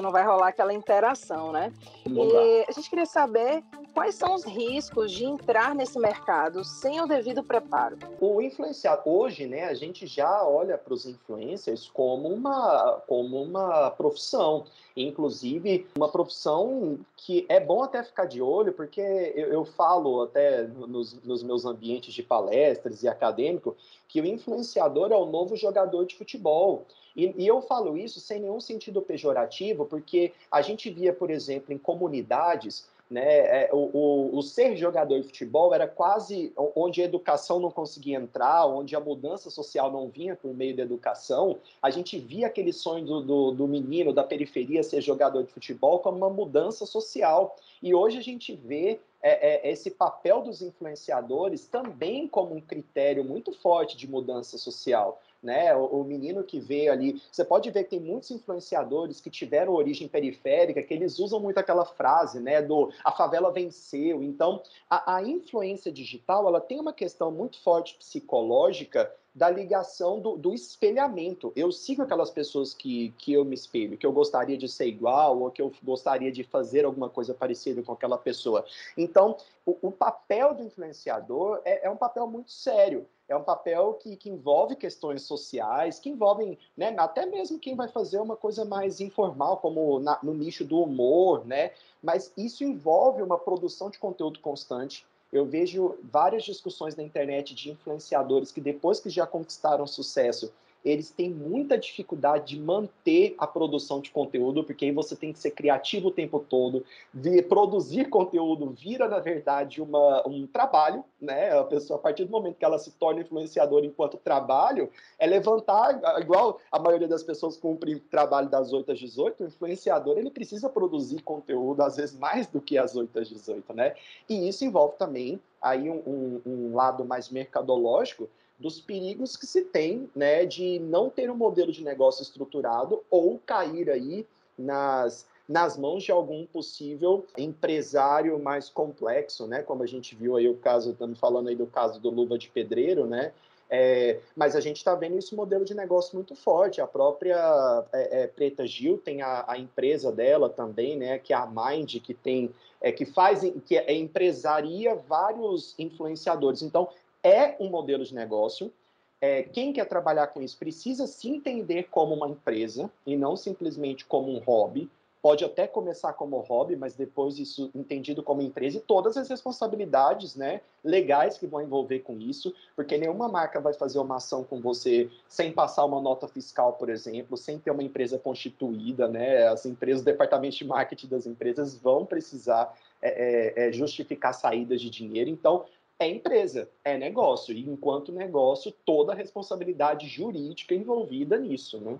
Não 0.00 0.10
vai 0.10 0.24
rolar 0.24 0.48
aquela 0.48 0.72
interação, 0.72 1.52
né? 1.52 1.72
E 2.06 2.64
a 2.68 2.72
gente 2.72 2.88
queria 2.88 3.06
saber 3.06 3.62
quais 3.92 4.14
são 4.14 4.34
os 4.34 4.44
riscos 4.44 5.12
de 5.12 5.24
entrar 5.24 5.74
nesse 5.74 5.98
mercado 5.98 6.64
sem 6.64 7.00
o 7.00 7.06
devido 7.06 7.42
preparo. 7.42 7.98
O 8.20 8.40
influenciador, 8.40 9.02
hoje, 9.06 9.46
né, 9.46 9.64
a 9.64 9.74
gente 9.74 10.06
já 10.06 10.46
olha 10.46 10.78
para 10.78 10.94
os 10.94 11.06
influencers 11.06 11.88
como 11.88 12.28
uma, 12.28 13.02
como 13.06 13.42
uma 13.42 13.90
profissão. 13.90 14.64
Inclusive, 14.96 15.86
uma 15.96 16.08
profissão 16.08 16.98
que 17.16 17.46
é 17.48 17.60
bom 17.60 17.82
até 17.82 18.02
ficar 18.02 18.26
de 18.26 18.42
olho, 18.42 18.72
porque 18.72 19.00
eu, 19.00 19.52
eu 19.52 19.64
falo 19.64 20.22
até 20.22 20.64
nos, 20.64 21.14
nos 21.22 21.42
meus 21.42 21.64
ambientes 21.64 22.12
de 22.12 22.22
palestras 22.22 23.02
e 23.02 23.08
acadêmico 23.08 23.76
que 24.08 24.20
o 24.20 24.26
influenciador 24.26 25.12
é 25.12 25.16
o 25.16 25.26
novo 25.26 25.56
jogador 25.56 26.04
de 26.04 26.16
futebol. 26.16 26.84
E, 27.14 27.34
e, 27.36 27.46
eu 27.46 27.60
falo 27.62 27.96
isso 27.96 28.20
sem 28.20 28.40
nenhum 28.40 28.60
sentido 28.60 29.02
pejorativo, 29.02 29.84
porque 29.84 30.32
a 30.50 30.62
gente 30.62 30.90
via, 30.90 31.12
por 31.12 31.30
exemplo, 31.30 31.72
em 31.72 31.78
comunidades, 31.78 32.88
né, 33.10 33.64
é, 33.64 33.70
o, 33.72 33.90
o, 33.92 34.38
o, 34.38 34.42
ser 34.42 34.76
jogador 34.76 35.18
de 35.18 35.26
futebol 35.26 35.74
era 35.74 35.88
quase 35.88 36.52
onde 36.76 37.02
a 37.02 37.04
educação 37.04 37.58
não 37.58 37.70
conseguia 37.70 38.16
entrar, 38.16 38.66
onde 38.66 38.94
a 38.94 39.00
mudança 39.00 39.50
social 39.50 39.90
não 39.90 40.08
vinha 40.08 40.36
por 40.36 40.54
meio 40.54 40.76
da 40.76 40.84
educação. 40.84 41.58
A 41.82 41.90
gente 41.90 42.16
via 42.20 42.46
aquele 42.46 42.72
sonho 42.72 43.04
do, 43.04 43.20
do, 43.20 43.50
do 43.50 43.66
menino 43.66 44.12
da 44.12 44.22
periferia 44.22 44.84
ser 44.84 45.00
jogador 45.00 45.42
de 45.42 45.50
futebol 45.50 45.98
como 45.98 46.18
uma 46.18 46.30
mudança 46.30 46.86
social. 46.86 47.56
E 47.82 47.92
hoje 47.92 48.16
a 48.16 48.22
gente 48.22 48.54
vê 48.54 49.00
é, 49.20 49.68
é, 49.68 49.72
esse 49.72 49.90
papel 49.90 50.40
dos 50.42 50.62
influenciadores 50.62 51.66
também 51.66 52.28
como 52.28 52.54
um 52.54 52.60
critério 52.60 53.24
muito 53.24 53.52
forte 53.52 53.96
de 53.96 54.08
mudança 54.08 54.56
social 54.56 55.20
né? 55.42 55.74
O, 55.74 56.00
o, 56.00 56.04
menino 56.04 56.44
que 56.44 56.60
veio 56.60 56.92
ali. 56.92 57.20
Você 57.30 57.44
pode 57.44 57.70
ver 57.70 57.84
que 57.84 57.90
tem 57.90 58.00
muitos 58.00 58.30
influenciadores 58.30 59.20
que 59.20 59.30
tiveram 59.30 59.72
origem 59.72 60.08
periférica, 60.08 60.82
que 60.82 60.92
eles 60.92 61.18
usam 61.18 61.40
muito 61.40 61.58
aquela 61.58 61.84
frase, 61.84 62.40
né? 62.40 62.60
Do 62.60 62.92
a 63.04 63.12
favela 63.12 63.50
venceu. 63.50 64.22
Então, 64.22 64.62
a, 64.88 65.16
a 65.16 65.22
influência 65.22 65.90
digital 65.90 66.46
ela 66.46 66.60
tem 66.60 66.78
uma 66.78 66.92
questão 66.92 67.30
muito 67.30 67.60
forte 67.62 67.96
psicológica 67.96 69.10
da 69.34 69.48
ligação 69.48 70.20
do, 70.20 70.36
do, 70.36 70.52
espelhamento. 70.52 71.52
Eu 71.54 71.70
sigo 71.70 72.02
aquelas 72.02 72.30
pessoas 72.30 72.74
que, 72.74 73.14
que 73.18 73.32
eu 73.32 73.44
me 73.44 73.54
espelho, 73.54 73.96
que 73.96 74.06
eu 74.06 74.12
gostaria 74.12 74.58
de 74.58 74.68
ser 74.68 74.86
igual, 74.86 75.40
ou 75.40 75.50
que 75.50 75.62
eu 75.62 75.72
gostaria 75.82 76.32
de 76.32 76.42
fazer 76.42 76.84
alguma 76.84 77.08
coisa 77.08 77.32
parecida 77.32 77.82
com 77.82 77.92
aquela 77.92 78.18
pessoa. 78.18 78.64
Então, 78.96 79.36
o, 79.64 79.76
o 79.82 79.92
papel 79.92 80.54
do 80.54 80.64
influenciador 80.64 81.60
é, 81.64 81.86
é 81.86 81.90
um 81.90 81.96
papel 81.96 82.26
muito 82.26 82.50
sério 82.50 83.06
é 83.30 83.36
um 83.36 83.44
papel 83.44 83.94
que, 83.94 84.16
que 84.16 84.28
envolve 84.28 84.74
questões 84.74 85.22
sociais, 85.22 86.00
que 86.00 86.10
envolvem 86.10 86.58
né, 86.76 86.92
até 86.98 87.24
mesmo 87.24 87.60
quem 87.60 87.76
vai 87.76 87.86
fazer 87.86 88.18
uma 88.18 88.36
coisa 88.36 88.64
mais 88.64 89.00
informal, 89.00 89.58
como 89.58 90.00
na, 90.00 90.18
no 90.20 90.34
nicho 90.34 90.64
do 90.64 90.82
humor, 90.82 91.46
né? 91.46 91.70
Mas 92.02 92.32
isso 92.36 92.64
envolve 92.64 93.22
uma 93.22 93.38
produção 93.38 93.88
de 93.88 94.00
conteúdo 94.00 94.40
constante. 94.40 95.06
Eu 95.32 95.46
vejo 95.46 95.96
várias 96.02 96.42
discussões 96.42 96.96
na 96.96 97.02
internet 97.02 97.54
de 97.54 97.70
influenciadores 97.70 98.50
que 98.50 98.60
depois 98.60 98.98
que 98.98 99.08
já 99.08 99.26
conquistaram 99.26 99.86
sucesso, 99.86 100.52
eles 100.84 101.10
têm 101.10 101.30
muita 101.30 101.76
dificuldade 101.76 102.54
de 102.54 102.60
manter 102.60 103.34
a 103.38 103.46
produção 103.46 104.00
de 104.00 104.10
conteúdo, 104.10 104.64
porque 104.64 104.86
aí 104.86 104.92
você 104.92 105.14
tem 105.14 105.32
que 105.32 105.38
ser 105.38 105.50
criativo 105.50 106.08
o 106.08 106.12
tempo 106.12 106.38
todo, 106.38 106.84
vir, 107.12 107.46
produzir 107.48 108.08
conteúdo 108.08 108.70
vira, 108.70 109.08
na 109.08 109.18
verdade, 109.18 109.82
uma, 109.82 110.26
um 110.26 110.46
trabalho, 110.46 111.04
né? 111.20 111.58
A 111.58 111.64
pessoa, 111.64 111.98
a 111.98 112.02
partir 112.02 112.24
do 112.24 112.30
momento 112.30 112.56
que 112.56 112.64
ela 112.64 112.78
se 112.78 112.90
torna 112.92 113.20
influenciadora 113.20 113.84
enquanto 113.84 114.16
trabalho, 114.16 114.90
é 115.18 115.26
levantar, 115.26 116.00
igual 116.20 116.58
a 116.72 116.78
maioria 116.78 117.08
das 117.08 117.22
pessoas 117.22 117.56
cumpre 117.56 118.00
trabalho 118.00 118.48
das 118.48 118.72
8 118.72 118.92
às 118.92 118.98
18, 118.98 119.44
o 119.44 119.46
influenciador, 119.46 120.18
ele 120.18 120.30
precisa 120.30 120.68
produzir 120.68 121.22
conteúdo, 121.22 121.82
às 121.82 121.96
vezes 121.96 122.18
mais 122.18 122.46
do 122.46 122.60
que 122.60 122.78
as 122.78 122.96
8 122.96 123.18
às 123.18 123.28
18, 123.28 123.72
né? 123.74 123.94
E 124.28 124.48
isso 124.48 124.64
envolve 124.64 124.96
também 124.96 125.40
aí 125.60 125.90
um, 125.90 126.02
um, 126.06 126.42
um 126.46 126.74
lado 126.74 127.04
mais 127.04 127.28
mercadológico, 127.28 128.28
dos 128.60 128.80
perigos 128.80 129.36
que 129.36 129.46
se 129.46 129.62
tem 129.62 130.08
né, 130.14 130.44
de 130.44 130.78
não 130.78 131.08
ter 131.08 131.30
um 131.30 131.34
modelo 131.34 131.72
de 131.72 131.82
negócio 131.82 132.22
estruturado 132.22 133.02
ou 133.10 133.40
cair 133.44 133.90
aí 133.90 134.26
nas, 134.56 135.26
nas 135.48 135.78
mãos 135.78 136.04
de 136.04 136.12
algum 136.12 136.44
possível 136.44 137.26
empresário 137.36 138.38
mais 138.38 138.68
complexo, 138.68 139.46
né? 139.46 139.62
Como 139.62 139.82
a 139.82 139.86
gente 139.86 140.14
viu 140.14 140.36
aí 140.36 140.46
o 140.46 140.56
caso, 140.56 140.92
estamos 140.92 141.18
falando 141.18 141.48
aí 141.48 141.56
do 141.56 141.66
caso 141.66 141.98
do 141.98 142.10
Luva 142.10 142.38
de 142.38 142.48
Pedreiro, 142.50 143.06
né? 143.06 143.32
É, 143.72 144.18
mas 144.34 144.56
a 144.56 144.60
gente 144.60 144.78
está 144.78 144.96
vendo 144.96 145.16
esse 145.16 145.32
modelo 145.32 145.64
de 145.64 145.74
negócio 145.74 146.16
muito 146.16 146.34
forte. 146.34 146.80
A 146.80 146.86
própria 146.88 147.84
é, 147.92 148.22
é, 148.22 148.26
Preta 148.26 148.66
Gil 148.66 148.98
tem 148.98 149.22
a, 149.22 149.44
a, 149.46 149.56
empresa 149.56 150.10
dela 150.10 150.48
também, 150.48 150.96
né? 150.96 151.18
Que 151.20 151.32
é 151.32 151.36
a 151.36 151.46
Mind, 151.46 151.98
que 152.00 152.12
tem, 152.12 152.50
é, 152.80 152.90
que 152.90 153.04
faz, 153.04 153.42
que 153.64 153.76
é, 153.76 153.94
empresaria 153.94 154.96
vários 154.96 155.76
influenciadores. 155.78 156.62
Então 156.62 156.88
é 157.22 157.56
um 157.60 157.68
modelo 157.68 158.04
de 158.04 158.14
negócio. 158.14 158.72
É, 159.20 159.42
quem 159.42 159.72
quer 159.72 159.86
trabalhar 159.86 160.28
com 160.28 160.40
isso 160.40 160.56
precisa 160.56 161.06
se 161.06 161.28
entender 161.28 161.88
como 161.90 162.14
uma 162.14 162.28
empresa 162.28 162.90
e 163.06 163.16
não 163.16 163.36
simplesmente 163.36 164.04
como 164.04 164.30
um 164.32 164.38
hobby. 164.38 164.90
Pode 165.22 165.44
até 165.44 165.66
começar 165.66 166.14
como 166.14 166.38
hobby, 166.38 166.76
mas 166.76 166.94
depois 166.94 167.38
isso 167.38 167.70
entendido 167.74 168.22
como 168.22 168.40
empresa 168.40 168.78
e 168.78 168.80
todas 168.80 169.18
as 169.18 169.28
responsabilidades 169.28 170.34
né, 170.34 170.62
legais 170.82 171.36
que 171.36 171.46
vão 171.46 171.60
envolver 171.60 171.98
com 171.98 172.18
isso, 172.18 172.54
porque 172.74 172.96
nenhuma 172.96 173.28
marca 173.28 173.60
vai 173.60 173.74
fazer 173.74 173.98
uma 173.98 174.16
ação 174.16 174.42
com 174.42 174.62
você 174.62 175.10
sem 175.28 175.52
passar 175.52 175.84
uma 175.84 176.00
nota 176.00 176.26
fiscal, 176.26 176.72
por 176.72 176.88
exemplo, 176.88 177.36
sem 177.36 177.58
ter 177.58 177.70
uma 177.70 177.82
empresa 177.82 178.18
constituída. 178.18 179.06
Né? 179.08 179.46
As 179.46 179.66
empresas, 179.66 180.00
o 180.00 180.06
departamento 180.06 180.56
de 180.56 180.64
marketing 180.64 181.08
das 181.08 181.26
empresas 181.26 181.76
vão 181.76 182.06
precisar 182.06 182.74
é, 183.02 183.58
é, 183.58 183.68
é 183.68 183.72
justificar 183.72 184.32
saídas 184.32 184.80
de 184.80 184.88
dinheiro. 184.88 185.28
Então, 185.28 185.66
é 186.00 186.08
empresa, 186.08 186.68
é 186.82 186.96
negócio. 186.96 187.54
E 187.54 187.68
enquanto 187.68 188.10
negócio, 188.10 188.72
toda 188.84 189.12
a 189.12 189.14
responsabilidade 189.14 190.08
jurídica 190.08 190.74
envolvida 190.74 191.38
nisso, 191.38 191.78
né? 191.78 191.98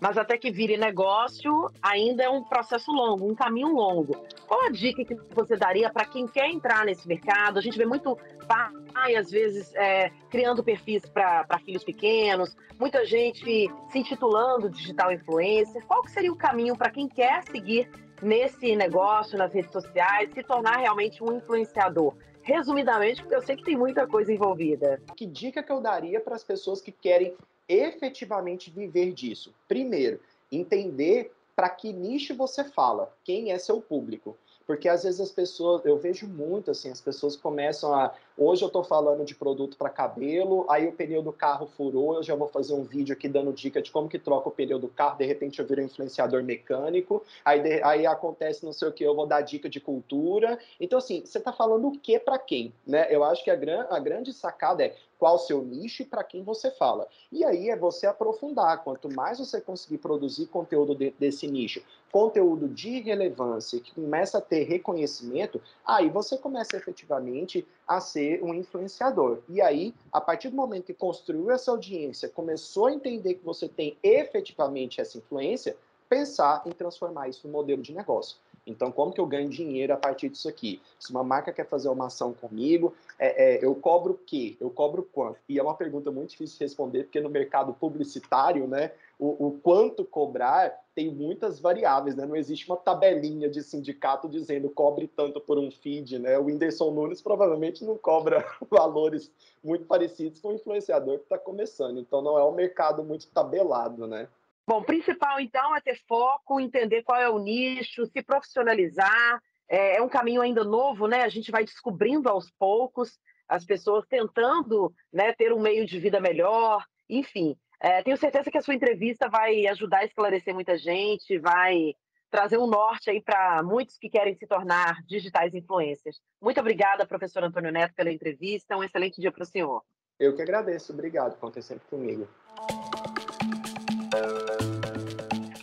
Mas 0.00 0.16
até 0.16 0.38
que 0.38 0.50
vire 0.50 0.78
negócio, 0.78 1.70
ainda 1.82 2.22
é 2.22 2.30
um 2.30 2.42
processo 2.42 2.90
longo, 2.90 3.30
um 3.30 3.34
caminho 3.34 3.74
longo. 3.74 4.16
Qual 4.46 4.64
a 4.64 4.70
dica 4.70 5.04
que 5.04 5.14
você 5.34 5.56
daria 5.56 5.90
para 5.90 6.06
quem 6.06 6.26
quer 6.26 6.48
entrar 6.48 6.86
nesse 6.86 7.06
mercado? 7.06 7.58
A 7.58 7.62
gente 7.62 7.76
vê 7.76 7.84
muito 7.84 8.16
pai, 8.48 9.14
às 9.14 9.30
vezes, 9.30 9.74
é, 9.74 10.10
criando 10.30 10.64
perfis 10.64 11.04
para 11.04 11.58
filhos 11.64 11.84
pequenos, 11.84 12.56
muita 12.78 13.04
gente 13.04 13.70
se 13.90 13.98
intitulando 13.98 14.70
digital 14.70 15.12
influencer. 15.12 15.84
Qual 15.86 16.02
que 16.02 16.10
seria 16.10 16.32
o 16.32 16.36
caminho 16.36 16.76
para 16.76 16.90
quem 16.90 17.06
quer 17.06 17.42
seguir 17.44 17.88
nesse 18.22 18.74
negócio, 18.76 19.38
nas 19.38 19.52
redes 19.52 19.72
sociais, 19.72 20.30
se 20.32 20.42
tornar 20.42 20.76
realmente 20.76 21.22
um 21.22 21.36
influenciador? 21.36 22.14
Resumidamente, 22.42 23.20
porque 23.20 23.34
eu 23.34 23.42
sei 23.42 23.56
que 23.56 23.64
tem 23.64 23.76
muita 23.76 24.06
coisa 24.06 24.32
envolvida. 24.32 25.00
Que 25.16 25.26
dica 25.26 25.62
que 25.62 25.70
eu 25.70 25.80
daria 25.80 26.20
para 26.20 26.34
as 26.34 26.44
pessoas 26.44 26.80
que 26.80 26.90
querem 26.90 27.34
efetivamente 27.68 28.70
viver 28.70 29.12
disso? 29.12 29.54
Primeiro, 29.68 30.20
entender 30.50 31.32
para 31.54 31.68
que 31.68 31.92
nicho 31.92 32.34
você 32.34 32.64
fala, 32.64 33.14
quem 33.22 33.52
é 33.52 33.58
seu 33.58 33.80
público. 33.80 34.36
Porque 34.66 34.88
às 34.88 35.02
vezes 35.02 35.20
as 35.20 35.32
pessoas, 35.32 35.84
eu 35.84 35.98
vejo 35.98 36.26
muito 36.26 36.70
assim, 36.70 36.90
as 36.90 37.00
pessoas 37.00 37.36
começam 37.36 37.92
a 37.92 38.14
Hoje 38.42 38.62
eu 38.62 38.68
estou 38.68 38.82
falando 38.82 39.22
de 39.22 39.34
produto 39.34 39.76
para 39.76 39.90
cabelo, 39.90 40.64
aí 40.70 40.88
o 40.88 40.92
pneu 40.92 41.20
do 41.22 41.30
carro 41.30 41.66
furou, 41.66 42.14
eu 42.14 42.22
já 42.22 42.34
vou 42.34 42.48
fazer 42.48 42.72
um 42.72 42.84
vídeo 42.84 43.12
aqui 43.12 43.28
dando 43.28 43.52
dica 43.52 43.82
de 43.82 43.90
como 43.90 44.08
que 44.08 44.18
troca 44.18 44.48
o 44.48 44.50
pneu 44.50 44.78
do 44.78 44.88
carro, 44.88 45.18
de 45.18 45.26
repente 45.26 45.58
eu 45.58 45.66
viro 45.66 45.82
um 45.82 45.84
influenciador 45.84 46.42
mecânico, 46.42 47.22
aí, 47.44 47.60
de, 47.60 47.82
aí 47.82 48.06
acontece 48.06 48.64
não 48.64 48.72
sei 48.72 48.88
o 48.88 48.92
que, 48.92 49.04
eu 49.04 49.14
vou 49.14 49.26
dar 49.26 49.42
dica 49.42 49.68
de 49.68 49.78
cultura. 49.78 50.58
Então, 50.80 50.98
assim, 50.98 51.20
você 51.22 51.36
está 51.36 51.52
falando 51.52 51.88
o 51.88 51.98
que 51.98 52.18
para 52.18 52.38
quem? 52.38 52.72
Né? 52.86 53.08
Eu 53.10 53.22
acho 53.24 53.44
que 53.44 53.50
a, 53.50 53.56
gran, 53.56 53.84
a 53.90 53.98
grande 53.98 54.32
sacada 54.32 54.84
é 54.84 54.96
qual 55.18 55.34
o 55.34 55.38
seu 55.38 55.62
nicho 55.62 56.00
e 56.00 56.06
para 56.06 56.24
quem 56.24 56.42
você 56.42 56.70
fala. 56.70 57.06
E 57.30 57.44
aí 57.44 57.68
é 57.68 57.76
você 57.76 58.06
aprofundar. 58.06 58.82
Quanto 58.82 59.14
mais 59.14 59.38
você 59.38 59.60
conseguir 59.60 59.98
produzir 59.98 60.46
conteúdo 60.46 60.94
de, 60.94 61.10
desse 61.18 61.46
nicho, 61.46 61.82
conteúdo 62.10 62.68
de 62.68 63.00
relevância, 63.00 63.80
que 63.80 63.94
começa 63.94 64.38
a 64.38 64.40
ter 64.40 64.64
reconhecimento, 64.64 65.60
aí 65.86 66.08
você 66.08 66.36
começa 66.36 66.76
efetivamente 66.76 67.66
a 67.86 68.00
ser 68.00 68.42
um 68.42 68.52
influenciador. 68.52 69.38
E 69.48 69.60
aí, 69.60 69.94
a 70.12 70.20
partir 70.20 70.48
do 70.48 70.56
momento 70.56 70.86
que 70.86 70.94
construiu 70.94 71.50
essa 71.50 71.70
audiência, 71.70 72.28
começou 72.28 72.86
a 72.86 72.92
entender 72.92 73.34
que 73.34 73.44
você 73.44 73.68
tem 73.68 73.96
efetivamente 74.02 75.00
essa 75.00 75.18
influência, 75.18 75.76
pensar 76.08 76.62
em 76.66 76.72
transformar 76.72 77.28
isso 77.28 77.46
no 77.46 77.52
modelo 77.52 77.82
de 77.82 77.92
negócio. 77.92 78.36
Então, 78.66 78.92
como 78.92 79.12
que 79.12 79.20
eu 79.20 79.26
ganho 79.26 79.48
dinheiro 79.48 79.92
a 79.92 79.96
partir 79.96 80.28
disso 80.28 80.48
aqui? 80.48 80.80
Se 80.98 81.10
uma 81.10 81.24
marca 81.24 81.52
quer 81.52 81.66
fazer 81.66 81.88
uma 81.88 82.06
ação 82.06 82.32
comigo, 82.32 82.94
é, 83.18 83.56
é, 83.56 83.64
eu 83.64 83.74
cobro 83.74 84.12
o 84.12 84.18
quê? 84.18 84.56
Eu 84.60 84.70
cobro 84.70 85.08
quanto? 85.12 85.38
E 85.48 85.58
é 85.58 85.62
uma 85.62 85.74
pergunta 85.74 86.10
muito 86.10 86.30
difícil 86.30 86.58
de 86.58 86.64
responder, 86.64 87.04
porque 87.04 87.20
no 87.20 87.30
mercado 87.30 87.72
publicitário, 87.72 88.66
né, 88.66 88.92
o, 89.20 89.48
o 89.48 89.60
quanto 89.60 90.02
cobrar 90.02 90.74
tem 90.94 91.10
muitas 91.10 91.60
variáveis, 91.60 92.16
né? 92.16 92.24
Não 92.24 92.34
existe 92.34 92.66
uma 92.66 92.76
tabelinha 92.76 93.50
de 93.50 93.62
sindicato 93.62 94.26
dizendo 94.26 94.70
cobre 94.70 95.06
tanto 95.06 95.38
por 95.38 95.58
um 95.58 95.70
feed, 95.70 96.18
né? 96.18 96.38
O 96.38 96.44
Whindersson 96.44 96.90
Nunes 96.90 97.20
provavelmente 97.20 97.84
não 97.84 97.98
cobra 97.98 98.42
valores 98.70 99.30
muito 99.62 99.84
parecidos 99.84 100.40
com 100.40 100.48
o 100.48 100.54
influenciador 100.54 101.18
que 101.18 101.24
está 101.24 101.38
começando. 101.38 102.00
Então, 102.00 102.22
não 102.22 102.38
é 102.38 102.44
um 102.44 102.54
mercado 102.54 103.04
muito 103.04 103.28
tabelado, 103.28 104.06
né? 104.06 104.26
Bom, 104.66 104.78
o 104.78 104.84
principal 104.84 105.38
então 105.38 105.76
é 105.76 105.80
ter 105.82 106.00
foco, 106.08 106.58
entender 106.58 107.02
qual 107.02 107.20
é 107.20 107.28
o 107.28 107.38
nicho, 107.38 108.06
se 108.06 108.22
profissionalizar. 108.22 109.42
É, 109.68 109.98
é, 109.98 110.02
um 110.02 110.08
caminho 110.08 110.40
ainda 110.40 110.64
novo, 110.64 111.06
né? 111.06 111.22
A 111.22 111.28
gente 111.28 111.50
vai 111.50 111.64
descobrindo 111.64 112.28
aos 112.28 112.50
poucos, 112.52 113.18
as 113.46 113.66
pessoas 113.66 114.06
tentando 114.08 114.92
né, 115.12 115.32
ter 115.34 115.52
um 115.52 115.60
meio 115.60 115.84
de 115.84 115.98
vida 115.98 116.20
melhor, 116.20 116.84
enfim. 117.08 117.54
É, 117.80 118.02
tenho 118.02 118.16
certeza 118.16 118.50
que 118.50 118.58
a 118.58 118.62
sua 118.62 118.74
entrevista 118.74 119.28
vai 119.28 119.66
ajudar 119.66 119.98
a 119.98 120.04
esclarecer 120.04 120.54
muita 120.54 120.76
gente, 120.76 121.38
vai 121.38 121.94
trazer 122.30 122.58
um 122.58 122.66
norte 122.66 123.10
aí 123.10 123.20
para 123.20 123.62
muitos 123.62 123.98
que 123.98 124.08
querem 124.08 124.34
se 124.34 124.46
tornar 124.46 125.02
digitais 125.04 125.54
influencers. 125.54 126.20
Muito 126.40 126.60
obrigada, 126.60 127.06
professor 127.06 127.42
Antônio 127.42 127.72
Neto, 127.72 127.94
pela 127.94 128.12
entrevista. 128.12 128.76
Um 128.76 128.84
excelente 128.84 129.20
dia 129.20 129.32
para 129.32 129.42
o 129.42 129.46
senhor. 129.46 129.82
Eu 130.18 130.36
que 130.36 130.42
agradeço. 130.42 130.92
Obrigado. 130.92 131.38
Contem 131.38 131.62
sempre 131.62 131.86
comigo. 131.88 132.28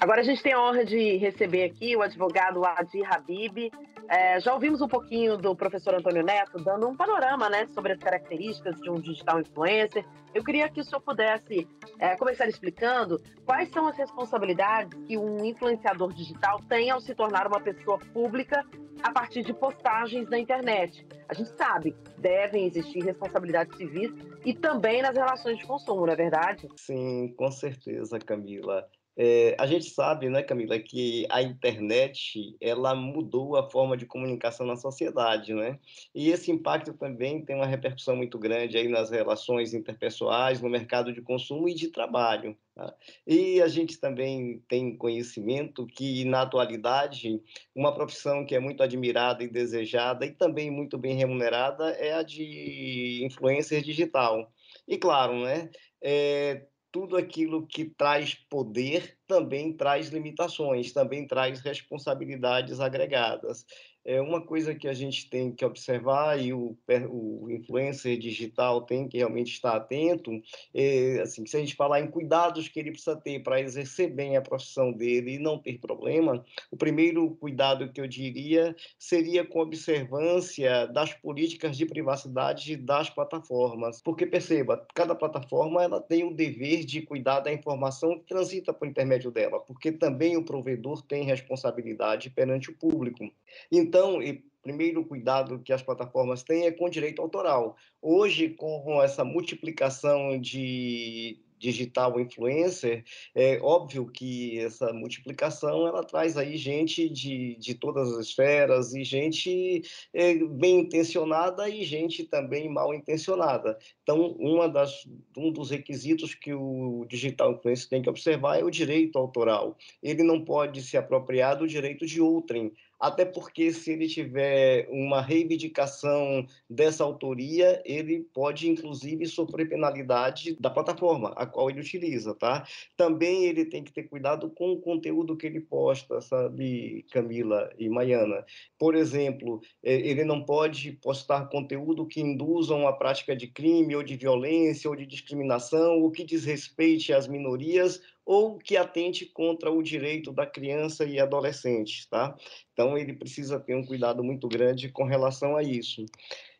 Agora 0.08 0.22
a 0.22 0.24
gente 0.24 0.42
tem 0.42 0.54
a 0.54 0.62
honra 0.62 0.86
de 0.86 1.18
receber 1.18 1.66
aqui 1.66 1.94
o 1.94 2.02
advogado 2.02 2.64
Adi 2.64 3.04
Habib. 3.04 3.70
É, 4.08 4.40
já 4.40 4.54
ouvimos 4.54 4.80
um 4.80 4.88
pouquinho 4.88 5.36
do 5.36 5.54
professor 5.54 5.94
Antônio 5.94 6.24
Neto 6.24 6.64
dando 6.64 6.88
um 6.88 6.96
panorama 6.96 7.50
né, 7.50 7.68
sobre 7.74 7.92
as 7.92 8.00
características 8.00 8.80
de 8.80 8.90
um 8.90 9.02
digital 9.02 9.42
influencer. 9.42 10.06
Eu 10.34 10.46
queria 10.46 10.70
que 10.70 10.80
o 10.80 10.84
senhor 10.86 11.02
pudesse 11.02 11.68
é, 12.00 12.16
começar 12.16 12.48
explicando 12.48 13.22
quais 13.46 13.68
são 13.68 13.86
as 13.86 13.98
responsabilidades 13.98 14.98
que 15.06 15.18
um 15.18 15.44
influenciador 15.44 16.14
digital 16.14 16.62
tem 16.70 16.90
ao 16.90 17.02
se 17.02 17.14
tornar 17.14 17.46
uma 17.46 17.60
pessoa 17.60 18.00
pública 18.14 18.66
a 19.04 19.12
partir 19.12 19.44
de 19.44 19.54
postagens 19.54 20.30
na 20.30 20.40
internet. 20.40 21.06
A 21.28 21.34
gente 21.34 21.50
sabe, 21.58 21.94
devem 22.18 22.66
existir 22.66 23.04
responsabilidades 23.04 23.76
civis 23.76 24.14
e 24.46 24.54
também 24.54 25.02
nas 25.02 25.18
relações 25.18 25.58
de 25.58 25.66
consumo, 25.66 26.06
não 26.06 26.14
é 26.14 26.16
verdade? 26.16 26.70
Sim, 26.78 27.34
com 27.38 27.52
certeza, 27.52 28.18
Camila. 28.20 28.88
É, 29.20 29.56
a 29.60 29.66
gente 29.66 29.90
sabe, 29.90 30.30
né, 30.30 30.44
Camila, 30.44 30.78
que 30.78 31.26
a 31.32 31.42
internet 31.42 32.56
ela 32.62 32.94
mudou 32.94 33.56
a 33.56 33.68
forma 33.68 33.98
de 33.98 34.06
comunicação 34.06 34.66
na 34.68 34.76
sociedade, 34.76 35.56
né? 35.56 35.80
E 36.14 36.30
esse 36.30 36.52
impacto 36.52 36.94
também 36.94 37.44
tem 37.44 37.56
uma 37.56 37.66
repercussão 37.66 38.16
muito 38.16 38.38
grande 38.38 38.78
aí 38.78 38.88
nas 38.88 39.10
relações 39.10 39.74
interpessoais, 39.74 40.62
no 40.62 40.70
mercado 40.70 41.12
de 41.12 41.22
consumo 41.22 41.68
e 41.68 41.74
de 41.74 41.88
trabalho. 41.88 42.56
Tá? 42.76 42.94
E 43.26 43.60
a 43.60 43.68
gente 43.68 44.00
também 44.00 44.63
tem 44.68 44.96
conhecimento 44.96 45.88
que, 45.88 46.24
na 46.26 46.44
atualidade, 46.44 47.41
uma 47.76 47.91
profissão 47.96 48.46
que 48.46 48.54
é 48.54 48.60
muito 48.60 48.84
admirada 48.84 49.44
e 49.44 49.48
desejada 49.48 50.28
e 50.28 50.32
também 50.32 50.70
muito 50.70 50.96
bem 50.96 51.15
remunerada 51.15 51.89
é 51.94 52.13
a 52.13 52.22
de 52.22 53.22
influencer 53.24 53.82
digital. 53.82 54.54
E 54.88 54.96
claro, 54.96 55.39
né? 55.44 55.72
É, 56.00 56.68
tudo 56.98 57.16
aquilo 57.16 57.68
que 57.68 57.86
traz 57.86 58.34
poder 58.34 59.16
também 59.28 59.72
traz 59.72 60.10
limitações, 60.10 60.92
também 60.92 61.28
traz 61.28 61.60
responsabilidades 61.60 62.80
agregadas 62.80 63.68
é 64.08 64.22
uma 64.22 64.39
coisa 64.39 64.74
que 64.74 64.88
a 64.88 64.93
gente 64.93 65.30
tem 65.30 65.52
que 65.52 65.65
observar 65.65 66.39
e 66.39 66.54
o, 66.54 66.78
o 67.10 67.52
influencer 67.52 68.17
digital 68.17 68.84
tem 68.84 69.06
que 69.06 69.17
realmente 69.17 69.52
estar 69.52 69.76
atento, 69.76 70.32
é, 70.74 71.20
assim, 71.22 71.46
se 71.46 71.58
a 71.58 71.60
gente 71.60 71.76
falar 71.76 72.00
em 72.00 72.10
cuidados 72.10 72.70
que 72.70 72.80
ele 72.80 72.91
precisa 72.91 73.17
ter 73.17 73.43
para 73.43 73.60
exercer 73.60 74.10
bem 74.10 74.38
a 74.38 74.41
profissão 74.41 74.93
dele 74.93 75.34
e 75.34 75.39
não 75.39 75.60
ter 75.60 75.78
problema, 75.80 76.46
o 76.72 76.78
primeiro 76.78 77.32
cuidado 77.32 77.91
que 77.91 78.00
eu 78.00 78.08
diria 78.08 78.74
seria 78.98 79.46
com 79.46 79.60
observância 79.60 80.88
das 80.88 81.13
políticas 81.13 81.76
de 81.76 81.86
privacidade 81.86 82.78
das 82.78 83.10
plataformas, 83.10 84.02
porque 84.02 84.26
perceba, 84.26 84.88
cada 84.96 85.15
plataforma 85.15 85.84
ela 85.84 86.00
tem 86.00 86.24
o 86.24 86.34
dever 86.34 86.86
de 86.86 87.02
cuidar 87.02 87.41
da 87.41 87.52
informação 87.52 88.17
que 88.17 88.26
transita 88.26 88.74
por 88.74 88.88
intermédio 88.88 89.32
dela, 89.32 89.60
porque 89.60 89.91
também 89.91 90.38
o 90.38 90.46
provedor 90.46 91.02
tem 91.02 91.26
responsabilidade 91.26 92.30
perante 92.30 92.70
o 92.70 92.74
público. 92.74 93.30
Então 93.70 93.97
então, 93.98 94.22
e 94.22 94.44
primeiro 94.62 95.04
cuidado 95.04 95.60
que 95.60 95.74
as 95.74 95.82
plataformas 95.82 96.44
têm 96.44 96.68
é 96.68 96.72
com 96.72 96.88
direito 96.88 97.20
autoral. 97.20 97.76
Hoje, 98.00 98.50
com 98.50 99.02
essa 99.02 99.24
multiplicação 99.24 100.40
de 100.40 101.40
digital 101.60 102.20
influencer, 102.20 103.04
é 103.34 103.60
óbvio 103.62 104.06
que 104.06 104.60
essa 104.60 104.94
multiplicação 104.94 105.88
ela 105.88 106.04
traz 106.04 106.38
aí 106.38 106.56
gente 106.56 107.10
de, 107.10 107.56
de 107.56 107.74
todas 107.74 108.12
as 108.14 108.28
esferas 108.28 108.94
e 108.94 109.04
gente 109.04 109.82
é, 110.14 110.36
bem 110.36 110.82
intencionada 110.82 111.68
e 111.68 111.84
gente 111.84 112.24
também 112.24 112.70
mal 112.70 112.94
intencionada. 112.94 113.78
Então, 114.04 114.34
uma 114.40 114.70
das, 114.70 115.08
um 115.36 115.52
dos 115.52 115.72
requisitos 115.72 116.36
que 116.36 116.54
o 116.54 117.06
digital 117.10 117.54
influencer 117.54 117.90
tem 117.90 118.02
que 118.02 118.10
observar 118.10 118.60
é 118.60 118.64
o 118.64 118.70
direito 118.70 119.18
autoral. 119.18 119.76
Ele 120.04 120.22
não 120.22 120.44
pode 120.46 120.82
se 120.84 120.96
apropriar 120.96 121.58
do 121.58 121.68
direito 121.68 122.06
de 122.06 122.22
outrem, 122.22 122.72
até 123.00 123.26
porque 123.26 123.72
se 123.72 123.92
ele 123.92 124.08
tiver 124.08 124.88
uma 124.90 125.22
reivindicação 125.22 126.46
dessa 126.70 127.04
autoria, 127.04 127.82
ele 127.86 128.28
pode 128.34 128.70
inclusive 128.70 129.26
sofrer 129.28 129.70
penalidade 129.70 130.56
da 130.60 130.70
plataforma 130.70 131.30
a 131.36 131.46
qual 131.46 131.70
ele 131.70 131.82
utiliza, 131.82 132.34
tá? 132.34 132.66
Também 132.96 133.46
ele 133.46 133.66
tem 133.66 133.84
que 133.84 133.92
ter 133.92 134.04
cuidado 134.04 134.50
com 134.50 134.72
o 134.72 134.82
conteúdo 134.82 135.38
que 135.38 135.46
ele 135.46 135.62
posta, 135.62 136.22
sabe, 136.22 137.06
Camila 137.12 137.70
e 137.78 137.90
Maiana. 137.90 138.46
Por 138.78 138.96
exemplo, 138.96 139.62
é, 139.84 139.94
ele 139.94 140.24
não 140.24 140.44
pode 140.44 140.94
postar 140.94 141.50
conteúdo 141.50 142.06
que 142.06 142.22
induzam 142.22 142.88
a 142.88 142.94
prática 142.94 143.36
de 143.36 143.48
crime 143.48 143.96
ou 143.96 144.04
de 144.04 144.16
violência 144.16 144.90
ou 144.90 144.96
de 144.96 145.06
discriminação, 145.06 146.02
ou 146.02 146.12
que 146.12 146.24
desrespeite 146.24 147.14
as 147.14 147.28
minorias 147.28 148.02
ou 148.28 148.58
que 148.58 148.76
atente 148.76 149.26
contra 149.26 149.72
o 149.72 149.82
direito 149.82 150.34
da 150.34 150.46
criança 150.46 151.06
e 151.06 151.18
adolescente, 151.18 152.10
tá? 152.10 152.36
Então 152.74 152.98
ele 152.98 153.13
precisa 153.13 153.58
ter 153.58 153.74
um 153.74 153.86
cuidado 153.86 154.22
muito 154.22 154.50
grande 154.50 154.90
com 154.90 155.06
relação 155.06 155.56
a 155.56 155.63
isso. 155.63 156.06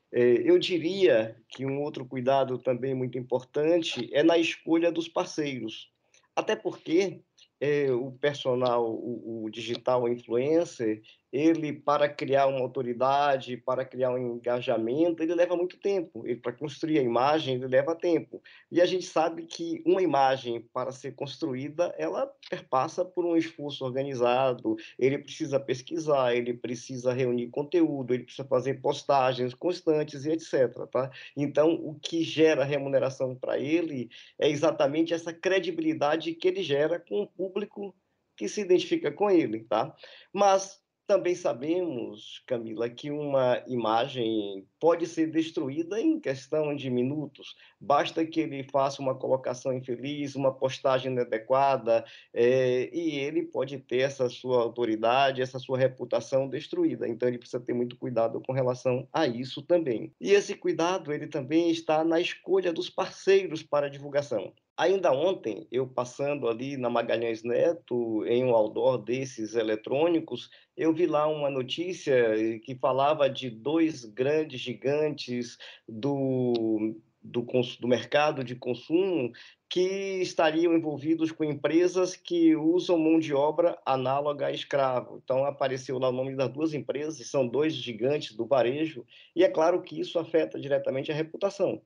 É, 0.10 0.22
eu 0.50 0.58
diria 0.58 1.36
que 1.50 1.66
um 1.66 1.82
outro 1.82 2.06
cuidado 2.06 2.58
também 2.58 2.96
muito 2.96 3.18
importante 3.18 4.10
é 4.14 4.24
na 4.24 4.38
escolha 4.38 4.90
dos 4.90 5.10
parceiros, 5.10 5.92
até 6.34 6.56
porque 6.56 7.20
é, 7.60 7.92
o 7.92 8.14
personal, 8.14 8.90
o, 8.90 9.44
o 9.44 9.50
digital 9.50 10.08
influencer, 10.08 11.02
ele 11.32 11.74
para 11.74 12.08
criar 12.08 12.48
uma 12.48 12.60
autoridade, 12.60 13.58
para 13.58 13.84
criar 13.84 14.12
um 14.12 14.36
engajamento, 14.36 15.22
ele 15.22 15.36
leva 15.36 15.56
muito 15.56 15.78
tempo. 15.78 16.26
Ele 16.26 16.40
para 16.40 16.54
construir 16.54 17.00
a 17.00 17.04
imagem, 17.04 17.56
ele 17.56 17.68
leva 17.68 17.96
tempo. 17.96 18.42
E 18.72 18.82
a 18.82 18.86
gente 18.86 19.06
sabe 19.06 19.46
que 19.46 19.84
uma 19.86 20.02
imagem 20.02 20.62
para 20.74 20.92
ser 20.92 21.14
construída, 21.16 21.94
ela 21.98 22.32
perpassa 22.50 23.04
por 23.04 23.26
um 23.26 23.36
esforço 23.36 23.84
organizado. 23.84 24.76
Ele 24.98 25.18
precisa 25.18 25.60
pesquisar, 25.60 26.36
ele 26.36 26.54
precisa 26.54 27.14
reunir 27.14 27.50
conteúdo, 27.50 28.14
ele 28.14 28.24
precisa 28.24 28.48
fazer 28.48 28.82
postagens 28.82 29.54
constantes 29.54 30.26
e 30.26 30.32
etc. 30.32 30.88
Tá? 30.92 31.12
Então, 31.36 31.74
o 31.74 31.96
que 31.96 32.24
gera 32.24 32.64
remuneração 32.64 33.36
para 33.36 33.60
ele 33.60 34.10
é 34.40 34.50
exatamente 34.50 35.14
essa 35.14 35.34
credibilidade 35.34 36.34
que 36.34 36.48
ele 36.48 36.64
gera 36.64 37.00
com 37.00 37.22
o 37.22 37.28
público 37.28 37.96
que 38.38 38.48
se 38.48 38.62
identifica 38.62 39.12
com 39.12 39.30
ele, 39.30 39.64
tá? 39.64 39.94
Mas 40.32 40.80
também 41.08 41.34
sabemos, 41.34 42.44
Camila, 42.46 42.90
que 42.90 43.10
uma 43.10 43.64
imagem 43.66 44.68
pode 44.80 45.08
ser 45.08 45.28
destruída 45.32 46.00
em 46.00 46.20
questão 46.20 46.76
de 46.76 46.90
minutos. 46.90 47.56
Basta 47.80 48.26
que 48.26 48.40
ele 48.40 48.64
faça 48.64 49.02
uma 49.02 49.16
colocação 49.16 49.74
infeliz, 49.74 50.36
uma 50.36 50.54
postagem 50.54 51.12
inadequada, 51.12 52.06
é, 52.34 52.90
e 52.94 53.20
ele 53.20 53.44
pode 53.44 53.78
ter 53.80 54.00
essa 54.00 54.30
sua 54.30 54.62
autoridade, 54.62 55.42
essa 55.42 55.60
sua 55.60 55.78
reputação 55.78 56.48
destruída. 56.48 57.08
Então, 57.08 57.28
ele 57.28 57.38
precisa 57.38 57.64
ter 57.64 57.74
muito 57.74 57.98
cuidado 57.98 58.42
com 58.42 58.54
relação 58.54 59.08
a 59.12 59.28
isso 59.28 59.62
também. 59.62 60.14
E 60.20 60.32
esse 60.32 60.56
cuidado, 60.56 61.14
ele 61.14 61.28
também 61.28 61.70
está 61.70 62.04
na 62.04 62.20
escolha 62.20 62.72
dos 62.72 62.90
parceiros 62.90 63.64
para 63.64 63.90
divulgação. 63.90 64.54
Ainda 64.78 65.12
ontem, 65.12 65.68
eu 65.72 65.88
passando 65.88 66.48
ali 66.48 66.78
na 66.78 66.88
Magalhães 66.88 67.42
Neto, 67.42 68.24
em 68.28 68.46
um 68.46 68.54
outdoor 68.54 69.00
desses 69.00 69.56
eletrônicos, 69.56 70.52
eu 70.78 70.94
vi 70.94 71.08
lá 71.08 71.26
uma 71.26 71.50
notícia 71.50 72.16
que 72.60 72.76
falava 72.76 73.28
de 73.28 73.50
dois 73.50 74.06
grandes 74.06 74.62
gigantes 74.68 75.58
do, 75.88 76.96
do, 77.24 77.46
do 77.80 77.88
mercado 77.88 78.44
de 78.44 78.56
consumo 78.56 79.32
que 79.70 80.22
estariam 80.22 80.74
envolvidos 80.74 81.32
com 81.32 81.44
empresas 81.44 82.16
que 82.16 82.56
usam 82.56 82.98
mão 82.98 83.20
de 83.20 83.34
obra 83.34 83.78
análoga 83.86 84.48
a 84.48 84.52
escravo. 84.52 85.22
Então, 85.24 85.46
apareceu 85.46 85.98
lá 85.98 86.10
o 86.10 86.14
nome 86.14 86.36
das 86.36 86.50
duas 86.50 86.74
empresas, 86.74 87.30
são 87.30 87.48
dois 87.48 87.74
gigantes 87.74 88.36
do 88.36 88.46
varejo, 88.46 89.06
e 89.36 89.44
é 89.44 89.50
claro 89.50 89.82
que 89.82 90.00
isso 90.00 90.20
afeta 90.20 90.60
diretamente 90.60 91.12
a 91.12 91.16
reputação. 91.16 91.82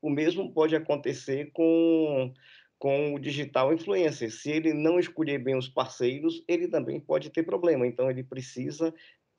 O 0.00 0.10
mesmo 0.10 0.52
pode 0.52 0.74
acontecer 0.74 1.50
com, 1.52 2.32
com 2.78 3.14
o 3.14 3.18
digital 3.18 3.72
influencer. 3.72 4.30
Se 4.30 4.50
ele 4.50 4.74
não 4.74 4.98
escolher 4.98 5.38
bem 5.38 5.56
os 5.56 5.68
parceiros, 5.68 6.42
ele 6.46 6.68
também 6.68 7.00
pode 7.00 7.30
ter 7.30 7.44
problema. 7.44 7.86
Então, 7.86 8.10
ele 8.10 8.24
precisa, 8.24 8.92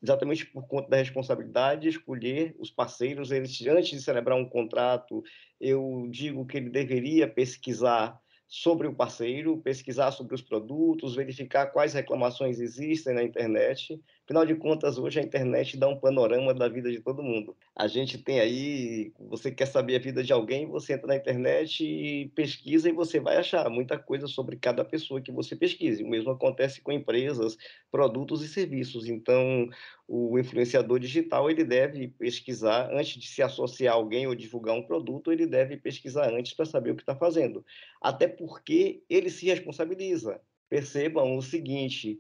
exatamente 0.04 0.46
por 0.46 0.68
conta 0.68 0.90
da 0.90 0.98
responsabilidade, 0.98 1.88
escolher 1.88 2.54
os 2.60 2.70
parceiros. 2.70 3.32
Ele, 3.32 3.48
antes 3.70 3.92
de 3.92 4.02
celebrar 4.02 4.38
um 4.38 4.48
contrato, 4.48 5.24
eu 5.60 6.08
digo 6.12 6.46
que 6.46 6.58
ele 6.58 6.70
deveria 6.70 7.28
pesquisar 7.28 8.20
sobre 8.46 8.86
o 8.86 8.94
parceiro, 8.94 9.62
pesquisar 9.62 10.12
sobre 10.12 10.36
os 10.36 10.42
produtos, 10.42 11.16
verificar 11.16 11.68
quais 11.68 11.94
reclamações 11.94 12.60
existem 12.60 13.16
na 13.16 13.24
internet. 13.24 14.00
Afinal 14.26 14.46
de 14.46 14.56
contas, 14.56 14.98
hoje 14.98 15.20
a 15.20 15.24
internet 15.24 15.76
dá 15.76 15.86
um 15.90 16.00
panorama 16.00 16.54
da 16.54 16.70
vida 16.70 16.90
de 16.90 17.02
todo 17.02 17.22
mundo. 17.22 17.58
A 17.76 17.88
gente 17.88 18.18
tem 18.18 18.40
aí, 18.40 19.12
você 19.20 19.52
quer 19.52 19.66
saber 19.66 19.98
a 19.98 20.00
vida 20.00 20.24
de 20.24 20.32
alguém, 20.32 20.66
você 20.66 20.94
entra 20.94 21.08
na 21.08 21.18
internet 21.18 21.84
e 21.84 22.30
pesquisa 22.30 22.88
e 22.88 22.94
você 22.94 23.20
vai 23.20 23.36
achar 23.36 23.70
muita 23.70 24.00
coisa 24.00 24.26
sobre 24.26 24.56
cada 24.56 24.86
pessoa 24.86 25.22
que 25.22 25.30
você 25.30 25.58
pesquise. 25.58 26.02
O 26.04 26.08
mesmo 26.08 26.32
acontece 26.32 26.82
com 26.82 26.94
empresas, 26.94 27.58
produtos 27.92 28.42
e 28.42 28.48
serviços. 28.48 29.08
Então, 29.08 29.68
o 30.08 30.40
influenciador 30.40 31.00
digital 31.00 31.50
ele 31.50 31.66
deve 31.66 32.08
pesquisar 32.08 32.90
antes 32.94 33.22
de 33.22 33.28
se 33.28 33.42
associar 33.42 33.94
a 33.94 33.98
alguém 33.98 34.26
ou 34.26 34.34
divulgar 34.34 34.74
um 34.74 34.84
produto, 34.84 35.34
ele 35.34 35.46
deve 35.46 35.76
pesquisar 35.76 36.32
antes 36.34 36.54
para 36.54 36.66
saber 36.66 36.92
o 36.92 36.96
que 36.96 37.02
está 37.02 37.16
fazendo. 37.16 37.66
Até 38.02 38.30
porque 38.30 39.04
ele 39.10 39.30
se 39.30 39.46
responsabiliza. 39.48 40.40
Percebam 40.70 41.36
o 41.36 41.42
seguinte: 41.42 42.20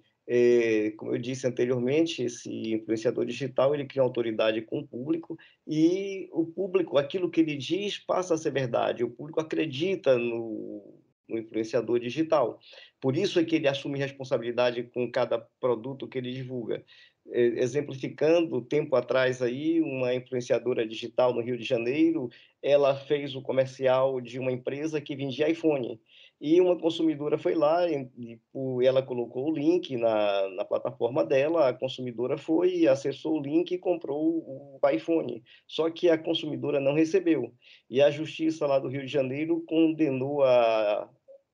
como 0.98 1.14
eu 1.14 1.20
disse 1.20 1.46
anteriormente, 1.46 2.24
esse 2.24 2.74
influenciador 2.74 3.26
digital 3.26 3.74
ele 3.74 3.86
cria 3.86 4.02
autoridade 4.02 4.62
com 4.62 4.80
o 4.80 4.88
público 4.88 5.38
e 5.68 6.30
o 6.32 6.46
público, 6.46 6.98
aquilo 6.98 7.30
que 7.30 7.42
ele 7.42 7.56
diz, 7.56 7.98
passa 7.98 8.34
a 8.34 8.38
ser 8.38 8.52
verdade. 8.52 9.04
O 9.04 9.10
público 9.10 9.42
acredita 9.42 10.18
no, 10.18 11.02
no 11.28 11.38
influenciador 11.38 12.00
digital. 12.00 12.60
Por 13.02 13.18
isso 13.18 13.40
é 13.40 13.44
que 13.44 13.56
ele 13.56 13.68
assume 13.68 14.00
responsabilidade 14.00 14.84
com 14.84 15.12
cada 15.12 15.40
produto 15.60 16.08
que 16.08 16.18
ele 16.18 16.32
divulga. 16.32 16.84
Exemplificando, 17.26 18.62
tempo 18.62 18.96
atrás 18.96 19.42
aí, 19.42 19.82
uma 19.82 20.14
influenciadora 20.14 20.86
digital 20.86 21.34
no 21.34 21.42
Rio 21.42 21.58
de 21.58 21.64
Janeiro, 21.64 22.30
ela 22.62 22.96
fez 22.96 23.34
o 23.36 23.42
comercial 23.42 24.20
de 24.20 24.40
uma 24.40 24.52
empresa 24.52 25.00
que 25.00 25.16
vendia 25.16 25.50
iPhone. 25.50 26.00
E 26.42 26.60
uma 26.60 26.78
consumidora 26.78 27.38
foi 27.38 27.56
lá 27.56 27.90
e, 27.90 28.10
e 28.18 28.40
ela 28.86 29.02
colocou 29.02 29.50
o 29.50 29.54
link 29.54 29.96
na, 29.96 30.50
na 30.50 30.66
plataforma 30.66 31.24
dela, 31.24 31.70
a 31.70 31.74
consumidora 31.74 32.38
foi, 32.38 32.86
acessou 32.86 33.40
o 33.40 33.42
link 33.42 33.72
e 33.72 33.78
comprou 33.78 34.40
o, 34.40 34.80
iPhone. 34.90 35.42
Só 35.68 35.90
que 35.90 36.10
a 36.10 36.18
consumidora 36.18 36.80
não 36.80 36.94
recebeu. 36.94 37.54
E 37.90 38.02
a 38.02 38.12
justiça 38.12 38.68
lá 38.68 38.78
do 38.78 38.90
Rio 38.90 39.06
de 39.06 39.08
Janeiro 39.08 39.64
condenou 39.66 40.44
a, 40.44 41.10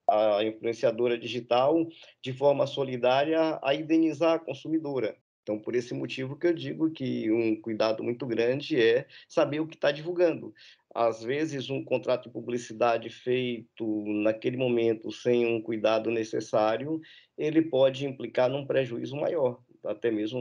a 0.10 0.44
influenciadora 0.44 1.18
digital 1.18 1.88
de 2.22 2.34
forma 2.34 2.66
solidária 2.66 3.60
a 3.62 3.76
indenizar 3.76 4.36
a 4.36 4.40
consumidora. 4.40 5.16
Então, 5.44 5.58
por 5.58 5.74
esse 5.74 5.96
motivo 5.96 6.36
que 6.36 6.46
eu 6.46 6.54
digo 6.54 6.92
que 6.92 7.32
um 7.32 7.60
cuidado 7.60 8.04
muito 8.04 8.26
grande 8.28 8.80
é 8.80 9.08
saber 9.28 9.60
o 9.60 9.68
que 9.68 9.76
está 9.76 9.92
divulgando. 9.92 10.54
Às 10.94 11.24
vezes, 11.24 11.70
um 11.70 11.84
contrato 11.84 12.24
de 12.24 12.30
publicidade 12.30 13.10
feito 13.10 14.04
naquele 14.24 14.58
momento 14.58 15.12
sem 15.12 15.46
um 15.46 15.62
cuidado 15.62 16.10
necessário, 16.10 17.00
ele 17.38 17.62
pode 17.62 18.06
implicar 18.06 18.50
num 18.50 18.66
prejuízo 18.66 19.16
maior, 19.16 19.60
até 19.86 20.10
mesmo 20.10 20.40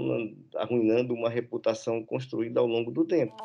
arruinando 0.56 1.12
uma 1.12 1.28
reputação 1.28 2.02
construída 2.02 2.60
ao 2.60 2.66
longo 2.66 2.90
do 2.90 3.04
tempo. 3.04 3.36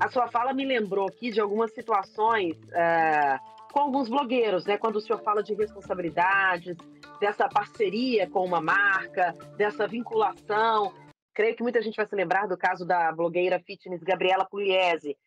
A 0.00 0.08
sua 0.08 0.28
fala 0.28 0.52
me 0.52 0.64
lembrou 0.64 1.06
aqui 1.06 1.30
de 1.30 1.40
algumas 1.40 1.72
situações 1.72 2.56
é, 2.72 3.38
com 3.72 3.80
alguns 3.80 4.08
blogueiros, 4.08 4.64
né? 4.64 4.78
Quando 4.78 4.96
o 4.96 5.00
senhor 5.00 5.20
fala 5.22 5.42
de 5.42 5.54
responsabilidades, 5.54 6.76
dessa 7.20 7.48
parceria 7.48 8.28
com 8.28 8.44
uma 8.44 8.60
marca, 8.60 9.34
dessa 9.56 9.86
vinculação. 9.86 10.92
Creio 11.36 11.54
que 11.54 11.62
muita 11.62 11.82
gente 11.82 11.96
vai 11.96 12.06
se 12.06 12.16
lembrar 12.16 12.48
do 12.48 12.56
caso 12.56 12.86
da 12.86 13.12
blogueira 13.12 13.60
fitness 13.60 14.02
Gabriela 14.02 14.46
Pugliese, 14.46 15.18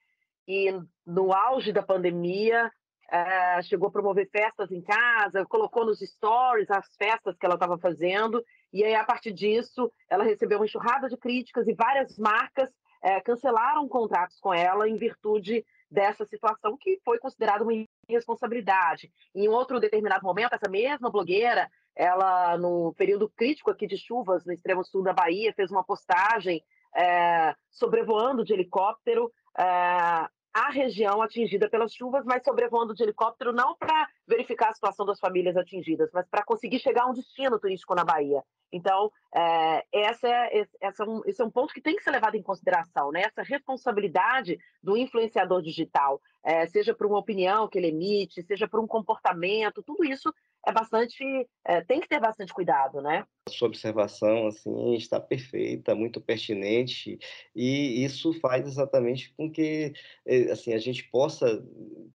que 0.43 0.76
no 1.06 1.32
auge 1.32 1.72
da 1.72 1.84
pandemia 1.84 2.72
é, 3.12 3.62
chegou 3.62 3.89
a 3.89 3.91
promover 3.91 4.28
festas 4.32 4.72
em 4.72 4.82
casa, 4.82 5.45
colocou 5.45 5.86
nos 5.86 6.00
stories 6.00 6.72
as 6.72 6.88
festas 6.95 7.38
que 7.38 7.45
ela 7.45 7.54
estava 7.54 7.78
fazendo, 7.78 8.43
e 8.74 8.84
aí, 8.84 8.95
a 8.95 9.04
partir 9.04 9.32
disso, 9.32 9.91
ela 10.10 10.24
recebeu 10.24 10.58
uma 10.58 10.65
enxurrada 10.65 11.08
de 11.08 11.15
críticas 11.15 11.67
e 11.67 11.76
várias 11.76 12.17
marcas 12.17 12.72
é, 13.04 13.22
cancelaram 13.22 13.88
contratos 13.88 14.39
com 14.39 14.52
ela 14.52 14.89
em 14.89 14.95
virtude 14.95 15.63
dessa 15.91 16.26
situação 16.26 16.76
que 16.76 17.00
foi 17.06 17.19
considerada 17.19 17.63
uma 17.63 17.86
irresponsabilidade. 18.10 19.12
Em 19.36 19.48
outro 19.48 19.80
determinado 19.80 20.26
momento, 20.26 20.54
essa 20.54 20.69
mesma 20.69 21.12
blogueira 21.12 21.69
ela, 22.00 22.58
no 22.58 22.94
período 22.94 23.28
crítico 23.28 23.70
aqui 23.70 23.86
de 23.86 23.98
chuvas 23.98 24.46
no 24.46 24.54
extremo 24.54 24.86
sul 24.86 25.04
da 25.04 25.12
Bahia, 25.12 25.54
fez 25.54 25.70
uma 25.70 25.84
postagem 25.84 26.64
é, 26.96 27.54
sobrevoando 27.70 28.46
de 28.46 28.54
helicóptero 28.54 29.30
é, 29.58 29.64
a 29.64 30.70
região 30.72 31.22
atingida 31.22 31.70
pelas 31.70 31.94
chuvas, 31.94 32.24
mas 32.24 32.42
sobrevoando 32.42 32.96
de 32.96 33.04
helicóptero 33.04 33.52
não 33.52 33.76
para 33.76 34.08
verificar 34.26 34.70
a 34.70 34.74
situação 34.74 35.06
das 35.06 35.20
famílias 35.20 35.58
atingidas, 35.58 36.10
mas 36.14 36.26
para 36.30 36.42
conseguir 36.46 36.80
chegar 36.80 37.04
a 37.04 37.08
um 37.08 37.14
destino 37.14 37.60
turístico 37.60 37.94
na 37.94 38.06
Bahia. 38.06 38.42
Então, 38.72 39.12
é, 39.36 39.86
essa 39.92 40.28
é, 40.28 40.66
essa 40.82 41.04
é 41.04 41.08
um, 41.08 41.22
esse 41.26 41.42
é 41.42 41.46
um 41.46 41.52
ponto 41.52 41.74
que 41.74 41.82
tem 41.82 41.96
que 41.96 42.04
ser 42.04 42.12
levado 42.12 42.36
em 42.36 42.42
consideração, 42.42 43.12
né? 43.12 43.22
essa 43.22 43.44
responsabilidade 43.44 44.58
do 44.82 44.98
influenciador 44.98 45.62
digital, 45.62 46.22
é, 46.44 46.66
seja 46.68 46.94
por 46.94 47.06
uma 47.06 47.20
opinião 47.20 47.68
que 47.68 47.78
ele 47.78 47.88
emite, 47.88 48.42
seja 48.44 48.68
por 48.68 48.80
um 48.80 48.88
comportamento, 48.88 49.84
tudo 49.84 50.04
isso 50.06 50.34
é 50.66 50.72
bastante, 50.72 51.24
é, 51.66 51.82
tem 51.82 52.02
que 52.02 52.08
ter 52.08 52.20
bastante 52.20 52.54
cuidado, 52.54 53.02
né? 53.02 53.26
Sua 53.48 53.68
observação 53.68 54.48
assim 54.48 54.94
está 54.96 55.20
perfeita, 55.20 55.96
muito 55.96 56.20
pertinente 56.20 57.18
e 57.56 58.04
isso 58.04 58.34
faz 58.40 58.68
exatamente 58.68 59.34
com 59.36 59.50
que 59.50 59.94
é, 60.26 60.52
assim 60.52 60.74
a 60.74 60.78
gente 60.78 61.04
possa 61.10 61.64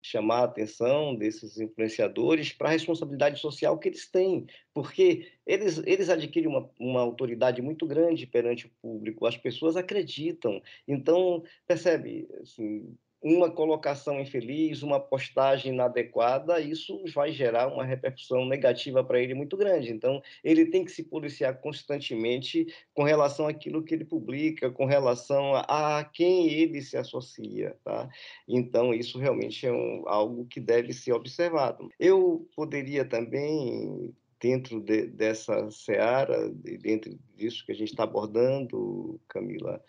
chamar 0.02 0.40
a 0.40 0.44
atenção 0.44 1.14
desses 1.14 1.58
influenciadores 1.58 2.52
para 2.52 2.68
a 2.68 2.72
responsabilidade 2.72 3.40
social 3.40 3.78
que 3.78 3.88
eles 3.88 4.10
têm, 4.10 4.46
porque 4.74 5.30
eles 5.46 5.82
eles 5.86 6.08
adquirem 6.08 6.41
uma, 6.46 6.68
uma 6.78 7.00
autoridade 7.00 7.60
muito 7.62 7.86
grande 7.86 8.26
perante 8.26 8.66
o 8.66 8.70
público, 8.80 9.26
as 9.26 9.36
pessoas 9.36 9.76
acreditam, 9.76 10.60
então 10.86 11.42
percebe 11.66 12.28
assim 12.40 12.96
uma 13.22 13.48
colocação 13.48 14.20
infeliz, 14.20 14.82
uma 14.82 14.98
postagem 14.98 15.72
inadequada, 15.72 16.60
isso 16.60 17.02
vai 17.14 17.30
gerar 17.30 17.68
uma 17.68 17.84
repercussão 17.84 18.44
negativa 18.44 19.04
para 19.04 19.20
ele 19.20 19.32
muito 19.32 19.56
grande. 19.56 19.92
Então, 19.92 20.20
ele 20.42 20.66
tem 20.66 20.84
que 20.84 20.90
se 20.90 21.04
policiar 21.04 21.60
constantemente 21.60 22.66
com 22.92 23.04
relação 23.04 23.46
àquilo 23.46 23.82
que 23.82 23.94
ele 23.94 24.04
publica, 24.04 24.70
com 24.70 24.84
relação 24.84 25.54
a, 25.54 25.98
a 26.00 26.04
quem 26.04 26.48
ele 26.48 26.82
se 26.82 26.96
associa, 26.96 27.76
tá? 27.84 28.10
Então, 28.48 28.92
isso 28.92 29.18
realmente 29.18 29.66
é 29.66 29.72
um, 29.72 30.02
algo 30.06 30.44
que 30.46 30.58
deve 30.58 30.92
ser 30.92 31.12
observado. 31.12 31.88
Eu 32.00 32.48
poderia 32.56 33.04
também 33.04 34.12
dentro 34.42 34.80
de, 34.80 35.06
dessa 35.06 35.70
seara, 35.70 36.50
dentro 36.50 37.16
disso 37.36 37.64
que 37.64 37.70
a 37.70 37.74
gente 37.74 37.90
está 37.90 38.02
abordando, 38.02 39.20
Camila, 39.28 39.80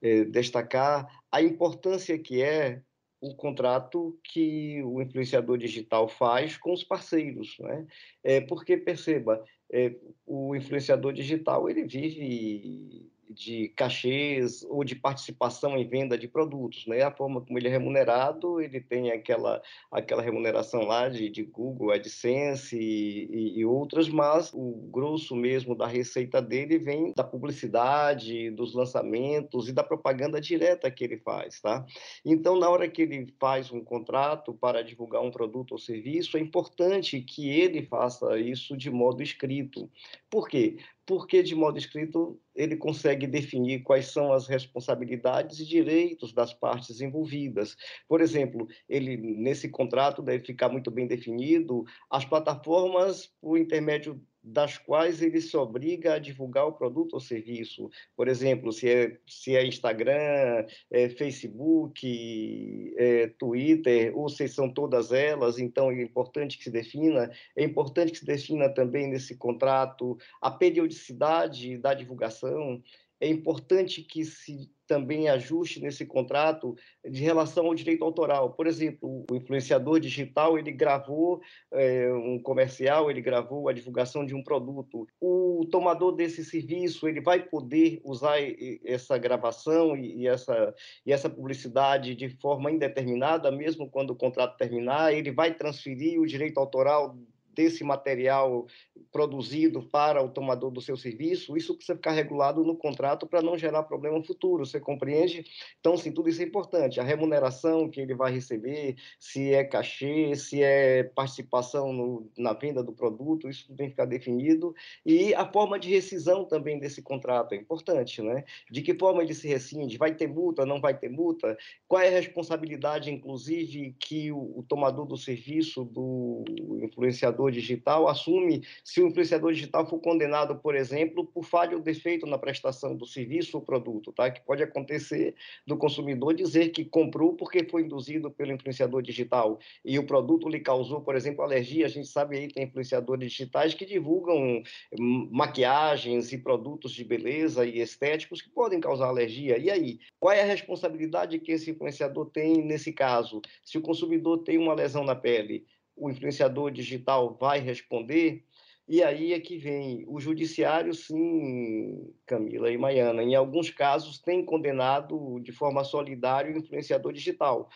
eh, 0.00 0.24
destacar 0.24 1.06
a 1.30 1.42
importância 1.42 2.18
que 2.18 2.42
é 2.42 2.80
o 3.20 3.34
contrato 3.34 4.18
que 4.24 4.82
o 4.82 5.02
influenciador 5.02 5.58
digital 5.58 6.08
faz 6.08 6.56
com 6.56 6.72
os 6.72 6.84
parceiros, 6.84 7.56
né? 7.58 7.86
É, 8.22 8.40
porque 8.40 8.76
perceba, 8.76 9.44
é, 9.70 9.94
o 10.24 10.54
influenciador 10.54 11.12
digital 11.12 11.68
ele 11.68 11.84
vive 11.84 13.10
de 13.30 13.68
cachês 13.70 14.64
ou 14.64 14.84
de 14.84 14.94
participação 14.94 15.76
em 15.76 15.86
venda 15.86 16.16
de 16.16 16.26
produtos, 16.28 16.86
né? 16.86 17.02
A 17.02 17.10
forma 17.10 17.40
como 17.40 17.58
ele 17.58 17.68
é 17.68 17.70
remunerado, 17.70 18.60
ele 18.60 18.80
tem 18.80 19.10
aquela, 19.10 19.62
aquela 19.90 20.22
remuneração 20.22 20.82
lá 20.82 21.08
de, 21.08 21.28
de 21.28 21.42
Google, 21.42 21.92
AdSense 21.92 22.76
e, 22.78 23.26
e, 23.30 23.58
e 23.60 23.64
outras, 23.64 24.08
mas 24.08 24.52
o 24.52 24.88
grosso 24.90 25.36
mesmo 25.36 25.74
da 25.74 25.86
receita 25.86 26.40
dele 26.40 26.78
vem 26.78 27.12
da 27.16 27.24
publicidade, 27.24 28.50
dos 28.50 28.74
lançamentos 28.74 29.68
e 29.68 29.72
da 29.72 29.84
propaganda 29.84 30.40
direta 30.40 30.90
que 30.90 31.04
ele 31.04 31.18
faz, 31.18 31.60
tá? 31.60 31.84
Então, 32.24 32.58
na 32.58 32.68
hora 32.68 32.88
que 32.88 33.02
ele 33.02 33.32
faz 33.38 33.70
um 33.70 33.82
contrato 33.82 34.54
para 34.54 34.82
divulgar 34.82 35.22
um 35.22 35.30
produto 35.30 35.72
ou 35.72 35.78
serviço, 35.78 36.36
é 36.36 36.40
importante 36.40 37.20
que 37.20 37.48
ele 37.48 37.82
faça 37.86 38.38
isso 38.38 38.76
de 38.76 38.90
modo 38.90 39.22
escrito. 39.22 39.90
Por 40.30 40.48
quê? 40.48 40.78
Porque 41.08 41.42
de 41.42 41.54
modo 41.54 41.78
escrito 41.78 42.38
ele 42.54 42.76
consegue 42.76 43.26
definir 43.26 43.82
quais 43.82 44.08
são 44.08 44.30
as 44.30 44.46
responsabilidades 44.46 45.58
e 45.58 45.64
direitos 45.64 46.34
das 46.34 46.52
partes 46.52 47.00
envolvidas. 47.00 47.74
Por 48.06 48.20
exemplo, 48.20 48.68
ele 48.86 49.16
nesse 49.16 49.70
contrato 49.70 50.20
deve 50.20 50.44
ficar 50.44 50.68
muito 50.68 50.90
bem 50.90 51.06
definido 51.06 51.82
as 52.10 52.26
plataformas 52.26 53.32
por 53.40 53.56
intermédio 53.56 54.20
das 54.48 54.78
quais 54.78 55.20
ele 55.20 55.40
se 55.40 55.56
obriga 55.56 56.14
a 56.14 56.18
divulgar 56.18 56.66
o 56.66 56.72
produto 56.72 57.14
ou 57.14 57.20
serviço. 57.20 57.90
Por 58.16 58.28
exemplo, 58.28 58.72
se 58.72 58.88
é, 58.88 59.18
se 59.26 59.54
é 59.54 59.66
Instagram, 59.66 60.64
é 60.90 61.08
Facebook, 61.10 62.94
é 62.96 63.28
Twitter, 63.38 64.16
ou 64.16 64.28
se 64.28 64.48
são 64.48 64.72
todas 64.72 65.12
elas, 65.12 65.58
então 65.58 65.90
é 65.90 66.02
importante 66.02 66.56
que 66.56 66.64
se 66.64 66.70
defina. 66.70 67.30
É 67.54 67.62
importante 67.62 68.12
que 68.12 68.18
se 68.18 68.26
defina 68.26 68.68
também 68.68 69.08
nesse 69.08 69.36
contrato 69.36 70.16
a 70.40 70.50
periodicidade 70.50 71.76
da 71.76 71.92
divulgação. 71.92 72.82
É 73.20 73.28
importante 73.28 74.02
que 74.02 74.24
se 74.24 74.70
também 74.88 75.28
ajuste 75.28 75.80
nesse 75.80 76.06
contrato 76.06 76.74
de 77.08 77.22
relação 77.22 77.66
ao 77.66 77.74
direito 77.74 78.02
autoral. 78.02 78.54
Por 78.54 78.66
exemplo, 78.66 79.24
o 79.30 79.36
influenciador 79.36 80.00
digital 80.00 80.58
ele 80.58 80.72
gravou 80.72 81.40
é, 81.70 82.10
um 82.12 82.40
comercial, 82.40 83.10
ele 83.10 83.20
gravou 83.20 83.68
a 83.68 83.72
divulgação 83.72 84.24
de 84.24 84.34
um 84.34 84.42
produto. 84.42 85.06
O 85.20 85.66
tomador 85.70 86.12
desse 86.12 86.42
serviço 86.42 87.06
ele 87.06 87.20
vai 87.20 87.42
poder 87.42 88.00
usar 88.02 88.38
essa 88.84 89.18
gravação 89.18 89.94
e, 89.94 90.26
essa 90.26 90.74
e 91.04 91.12
essa 91.12 91.28
publicidade 91.28 92.14
de 92.14 92.30
forma 92.30 92.72
indeterminada, 92.72 93.50
mesmo 93.50 93.90
quando 93.90 94.10
o 94.10 94.16
contrato 94.16 94.56
terminar. 94.56 95.12
Ele 95.12 95.30
vai 95.30 95.54
transferir 95.54 96.18
o 96.18 96.26
direito 96.26 96.58
autoral 96.58 97.14
desse 97.58 97.82
material 97.82 98.68
produzido 99.10 99.82
para 99.82 100.22
o 100.22 100.28
tomador 100.28 100.70
do 100.70 100.80
seu 100.80 100.96
serviço, 100.96 101.56
isso 101.56 101.74
precisa 101.74 101.96
ficar 101.96 102.12
regulado 102.12 102.62
no 102.62 102.76
contrato 102.76 103.26
para 103.26 103.42
não 103.42 103.58
gerar 103.58 103.82
problema 103.82 104.22
futuro, 104.22 104.64
você 104.64 104.78
compreende? 104.78 105.44
Então, 105.80 105.96
sim, 105.96 106.12
tudo 106.12 106.28
isso 106.28 106.40
é 106.40 106.44
importante. 106.44 107.00
A 107.00 107.02
remuneração 107.02 107.88
que 107.88 108.00
ele 108.00 108.14
vai 108.14 108.30
receber, 108.30 108.94
se 109.18 109.52
é 109.52 109.64
cachê, 109.64 110.36
se 110.36 110.62
é 110.62 111.02
participação 111.02 111.92
no, 111.92 112.30
na 112.38 112.52
venda 112.52 112.80
do 112.80 112.92
produto, 112.92 113.48
isso 113.48 113.74
tem 113.74 113.86
que 113.86 113.92
ficar 113.92 114.04
definido. 114.04 114.72
E 115.04 115.34
a 115.34 115.44
forma 115.50 115.80
de 115.80 115.90
rescisão 115.90 116.44
também 116.44 116.78
desse 116.78 117.02
contrato 117.02 117.54
é 117.54 117.56
importante, 117.56 118.22
né? 118.22 118.44
De 118.70 118.82
que 118.82 118.94
forma 118.94 119.20
ele 119.20 119.34
se 119.34 119.48
rescinde? 119.48 119.98
Vai 119.98 120.14
ter 120.14 120.28
multa, 120.28 120.64
não 120.64 120.80
vai 120.80 120.96
ter 120.96 121.08
multa? 121.08 121.58
Qual 121.88 122.00
é 122.00 122.06
a 122.06 122.20
responsabilidade, 122.20 123.10
inclusive, 123.10 123.96
que 123.98 124.30
o, 124.30 124.58
o 124.58 124.62
tomador 124.62 125.06
do 125.06 125.16
serviço, 125.16 125.84
do 125.84 126.44
influenciador 126.82 127.47
digital 127.50 128.08
assume 128.08 128.62
se 128.84 129.00
o 129.00 129.08
influenciador 129.08 129.52
digital 129.52 129.86
for 129.86 129.98
condenado, 130.00 130.56
por 130.56 130.74
exemplo, 130.74 131.24
por 131.24 131.44
falha 131.44 131.76
ou 131.76 131.82
defeito 131.82 132.26
na 132.26 132.38
prestação 132.38 132.96
do 132.96 133.06
serviço 133.06 133.56
ou 133.56 133.62
produto, 133.62 134.12
tá? 134.12 134.30
Que 134.30 134.40
pode 134.40 134.62
acontecer 134.62 135.34
do 135.66 135.76
consumidor 135.76 136.34
dizer 136.34 136.70
que 136.70 136.84
comprou 136.84 137.34
porque 137.34 137.64
foi 137.64 137.82
induzido 137.82 138.30
pelo 138.30 138.52
influenciador 138.52 139.02
digital 139.02 139.58
e 139.84 139.98
o 139.98 140.06
produto 140.06 140.48
lhe 140.48 140.60
causou, 140.60 141.00
por 141.00 141.14
exemplo, 141.14 141.42
alergia. 141.42 141.86
A 141.86 141.88
gente 141.88 142.08
sabe 142.08 142.38
aí 142.38 142.48
tem 142.48 142.64
influenciadores 142.64 143.30
digitais 143.30 143.74
que 143.74 143.84
divulgam 143.84 144.62
hum, 144.98 145.28
maquiagens 145.30 146.32
e 146.32 146.38
produtos 146.38 146.92
de 146.92 147.04
beleza 147.04 147.64
e 147.64 147.80
estéticos 147.80 148.42
que 148.42 148.50
podem 148.50 148.80
causar 148.80 149.06
alergia. 149.06 149.58
E 149.58 149.70
aí, 149.70 149.98
qual 150.18 150.32
é 150.32 150.42
a 150.42 150.46
responsabilidade 150.46 151.38
que 151.38 151.52
esse 151.52 151.70
influenciador 151.70 152.26
tem 152.30 152.62
nesse 152.62 152.92
caso? 152.92 153.40
Se 153.64 153.78
o 153.78 153.82
consumidor 153.82 154.38
tem 154.38 154.58
uma 154.58 154.74
lesão 154.74 155.04
na 155.04 155.14
pele, 155.14 155.66
o 155.98 156.10
influenciador 156.10 156.70
digital 156.70 157.36
vai 157.38 157.60
responder? 157.60 158.44
E 158.88 159.02
aí 159.02 159.34
é 159.34 159.40
que 159.40 159.58
vem 159.58 160.04
o 160.08 160.18
judiciário, 160.18 160.94
sim, 160.94 162.10
Camila 162.24 162.70
e 162.70 162.78
Maiana, 162.78 163.22
em 163.22 163.34
alguns 163.34 163.68
casos 163.68 164.18
tem 164.18 164.42
condenado 164.42 165.38
de 165.40 165.52
forma 165.52 165.84
solidária 165.84 166.54
o 166.54 166.58
influenciador 166.58 167.12
digital. 167.12 167.68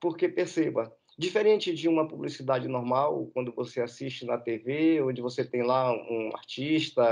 Porque 0.00 0.26
perceba, 0.28 0.90
diferente 1.18 1.74
de 1.74 1.88
uma 1.88 2.08
publicidade 2.08 2.68
normal, 2.68 3.30
quando 3.34 3.52
você 3.52 3.82
assiste 3.82 4.24
na 4.24 4.38
TV, 4.38 5.02
onde 5.02 5.20
você 5.20 5.44
tem 5.44 5.62
lá 5.62 5.92
um 5.92 6.30
artista, 6.34 7.02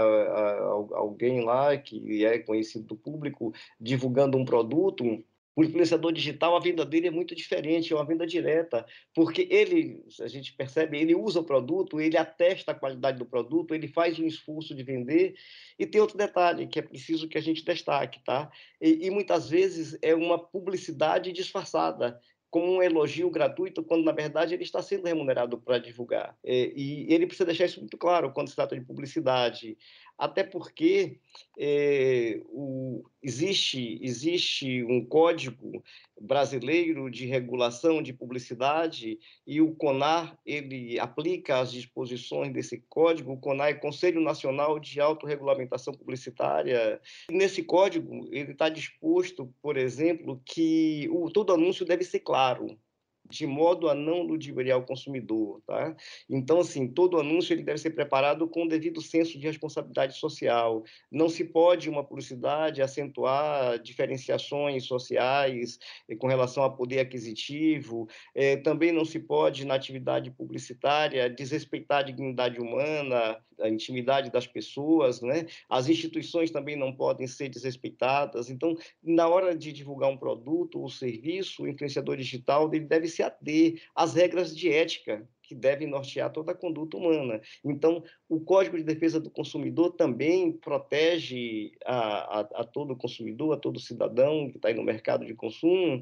alguém 0.93 1.45
lá 1.45 1.77
que 1.77 2.25
é 2.25 2.39
conhecido 2.39 2.87
do 2.87 2.97
público 2.97 3.53
divulgando 3.79 4.39
um 4.39 4.45
produto, 4.45 5.23
o 5.57 5.63
influenciador 5.63 6.13
digital, 6.13 6.57
a 6.57 6.61
venda 6.61 6.85
dele 6.85 7.07
é 7.07 7.11
muito 7.11 7.35
diferente, 7.35 7.93
é 7.93 7.97
uma 7.97 8.05
venda 8.05 8.27
direta, 8.27 8.85
porque 9.15 9.47
ele, 9.51 10.05
a 10.21 10.27
gente 10.27 10.53
percebe, 10.53 10.99
ele 10.99 11.15
usa 11.15 11.41
o 11.41 11.45
produto, 11.45 12.01
ele 12.01 12.17
atesta 12.17 12.73
a 12.73 12.75
qualidade 12.75 13.19
do 13.19 13.27
produto, 13.27 13.75
ele 13.75 13.87
faz 13.87 14.19
um 14.19 14.27
esforço 14.27 14.75
de 14.75 14.83
vender. 14.83 15.35
E 15.79 15.87
tem 15.87 16.01
outro 16.01 16.19
detalhe 16.19 16.67
que 16.67 16.79
é 16.79 16.83
preciso 16.83 17.29
que 17.29 17.39
a 17.39 17.43
gente 17.43 17.65
destaque, 17.65 18.21
tá? 18.25 18.51
E, 18.81 19.07
e 19.07 19.11
muitas 19.11 19.49
vezes 19.49 19.97
é 20.03 20.15
uma 20.15 20.39
publicidade 20.39 21.33
disfarçada 21.33 22.21
como 22.55 22.77
um 22.77 22.81
elogio 22.81 23.29
gratuito, 23.31 23.83
quando 23.83 24.05
na 24.05 24.13
verdade 24.13 24.55
ele 24.55 24.63
está 24.63 24.81
sendo 24.81 25.07
remunerado 25.07 25.59
para 25.59 25.77
divulgar. 25.77 26.39
E, 26.45 27.05
ele 27.09 27.27
precisa 27.27 27.47
deixar 27.47 27.65
isso 27.65 27.81
muito 27.81 27.99
claro 27.99 28.33
quando 28.33 28.49
se 28.49 28.55
trata 28.55 28.79
de 28.79 28.85
publicidade 28.85 29.77
até 30.19 30.45
porque 30.45 31.19
é, 31.59 32.41
o, 32.49 33.05
existe, 33.23 33.99
existe 34.03 34.85
um 34.85 35.05
código 35.05 35.83
brasileiro 36.21 37.11
de 37.11 37.27
regulação 37.27 38.03
de 38.03 38.13
publicidade 38.13 39.19
e 39.47 39.61
o 39.61 39.75
CONAR 39.75 40.39
ele 40.47 40.99
aplica 40.99 41.59
as 41.59 41.73
disposições 41.73 42.53
desse 42.53 42.79
código. 42.89 43.33
O 43.33 43.41
CONAR 43.41 43.69
é 43.69 43.75
Conselho 43.75 44.21
Nacional 44.21 44.79
de 44.79 45.01
Autorregulamentação 45.01 45.93
Publicitária. 45.93 47.01
Nesse 47.31 47.63
código 47.63 48.29
ele 48.31 48.53
está 48.53 48.69
disposto, 48.69 49.53
por 49.61 49.77
exemplo, 49.77 50.41
que 50.45 51.09
o, 51.11 51.31
todo 51.31 51.53
anúncio 51.53 51.85
deve 51.85 52.05
ser 52.05 52.21
claro 52.21 52.79
de 53.29 53.47
modo 53.47 53.89
a 53.89 53.95
não 53.95 54.23
ludibriar 54.23 54.79
o 54.79 54.85
consumidor, 54.85 55.61
tá? 55.67 55.97
Então, 56.29 56.61
assim, 56.61 56.87
todo 56.87 57.19
anúncio 57.19 57.55
ele 57.55 57.63
deve 57.63 57.79
ser 57.79 57.91
preparado 57.91 58.47
com 58.47 58.65
o 58.65 58.69
devido 58.69 59.01
senso 59.01 59.39
de 59.39 59.47
responsabilidade 59.47 60.17
social. 60.17 60.85
Não 61.11 61.29
se 61.29 61.45
pode 61.45 61.89
uma 61.89 62.05
publicidade 62.05 62.83
acentuar 62.83 63.79
diferenciações 63.79 64.85
sociais 64.85 65.79
eh, 66.09 66.17
com 66.17 66.27
relação 66.27 66.65
a 66.65 66.71
poder 66.71 67.01
aquisitivo. 67.01 68.09
Eh, 68.35 68.57
também 68.59 68.93
não 68.93 69.05
se 69.05 69.19
pode, 69.19 69.65
na 69.65 69.75
atividade 69.75 70.31
publicitária, 70.31 71.31
desrespeitar 71.31 72.01
a 72.01 72.03
dignidade 72.03 72.61
humana, 72.61 73.41
a 73.61 73.69
intimidade 73.69 74.31
das 74.31 74.47
pessoas, 74.47 75.21
né? 75.21 75.47
As 75.69 75.89
instituições 75.89 76.51
também 76.51 76.77
não 76.77 76.95
podem 76.95 77.27
ser 77.27 77.49
desrespeitadas. 77.49 78.51
Então, 78.51 78.77
na 79.03 79.29
hora 79.29 79.57
de 79.57 79.73
divulgar 79.73 80.11
um 80.11 80.17
produto 80.17 80.81
ou 80.81 80.89
serviço, 80.89 81.63
o 81.63 81.69
influenciador 81.69 82.17
digital 82.17 82.69
ele 82.73 82.85
deve 82.85 83.09
se 83.15 83.23
ater 83.23 83.81
às 83.95 84.15
regras 84.15 84.57
de 84.57 84.71
ética 84.71 85.29
que 85.45 85.55
devem 85.55 85.87
nortear 85.87 86.33
toda 86.33 86.53
a 86.53 86.55
conduta 86.55 86.97
humana. 86.97 87.41
Então, 87.65 88.03
o 88.29 88.41
Código 88.41 88.77
de 88.77 88.83
Defesa 88.83 89.21
do 89.21 89.31
Consumidor 89.31 89.93
também 89.93 90.53
protege 90.53 91.73
a, 91.85 92.41
a, 92.41 92.41
a 92.41 92.65
todo 92.65 92.97
consumidor, 92.97 93.55
a 93.55 93.61
todo 93.61 93.79
cidadão 93.79 94.51
que 94.51 94.57
está 94.57 94.69
aí 94.69 94.75
no 94.75 94.83
mercado 94.83 95.25
de 95.25 95.35
consumo, 95.35 96.01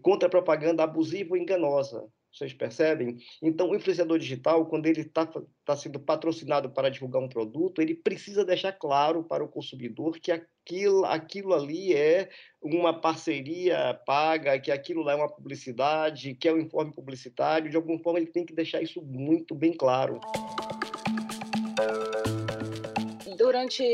contra 0.00 0.28
a 0.28 0.30
propaganda 0.30 0.84
abusiva 0.84 1.30
ou 1.32 1.36
enganosa. 1.36 2.08
Vocês 2.34 2.52
percebem? 2.52 3.16
Então, 3.40 3.70
o 3.70 3.76
influenciador 3.76 4.18
digital, 4.18 4.66
quando 4.66 4.86
ele 4.86 5.02
está 5.02 5.24
tá 5.64 5.76
sendo 5.76 6.00
patrocinado 6.00 6.68
para 6.68 6.90
divulgar 6.90 7.22
um 7.22 7.28
produto, 7.28 7.80
ele 7.80 7.94
precisa 7.94 8.44
deixar 8.44 8.72
claro 8.72 9.22
para 9.22 9.44
o 9.44 9.48
consumidor 9.48 10.18
que 10.18 10.32
aquilo, 10.32 11.04
aquilo 11.04 11.54
ali 11.54 11.94
é 11.94 12.28
uma 12.60 12.92
parceria 12.92 13.94
paga, 14.04 14.58
que 14.58 14.72
aquilo 14.72 15.02
lá 15.02 15.12
é 15.12 15.16
uma 15.16 15.32
publicidade, 15.32 16.34
que 16.34 16.48
é 16.48 16.52
um 16.52 16.58
informe 16.58 16.92
publicitário. 16.92 17.70
De 17.70 17.76
alguma 17.76 18.00
forma, 18.00 18.18
ele 18.18 18.32
tem 18.32 18.44
que 18.44 18.52
deixar 18.52 18.82
isso 18.82 19.00
muito 19.00 19.54
bem 19.54 19.72
claro 19.72 20.20
durante 23.36 23.84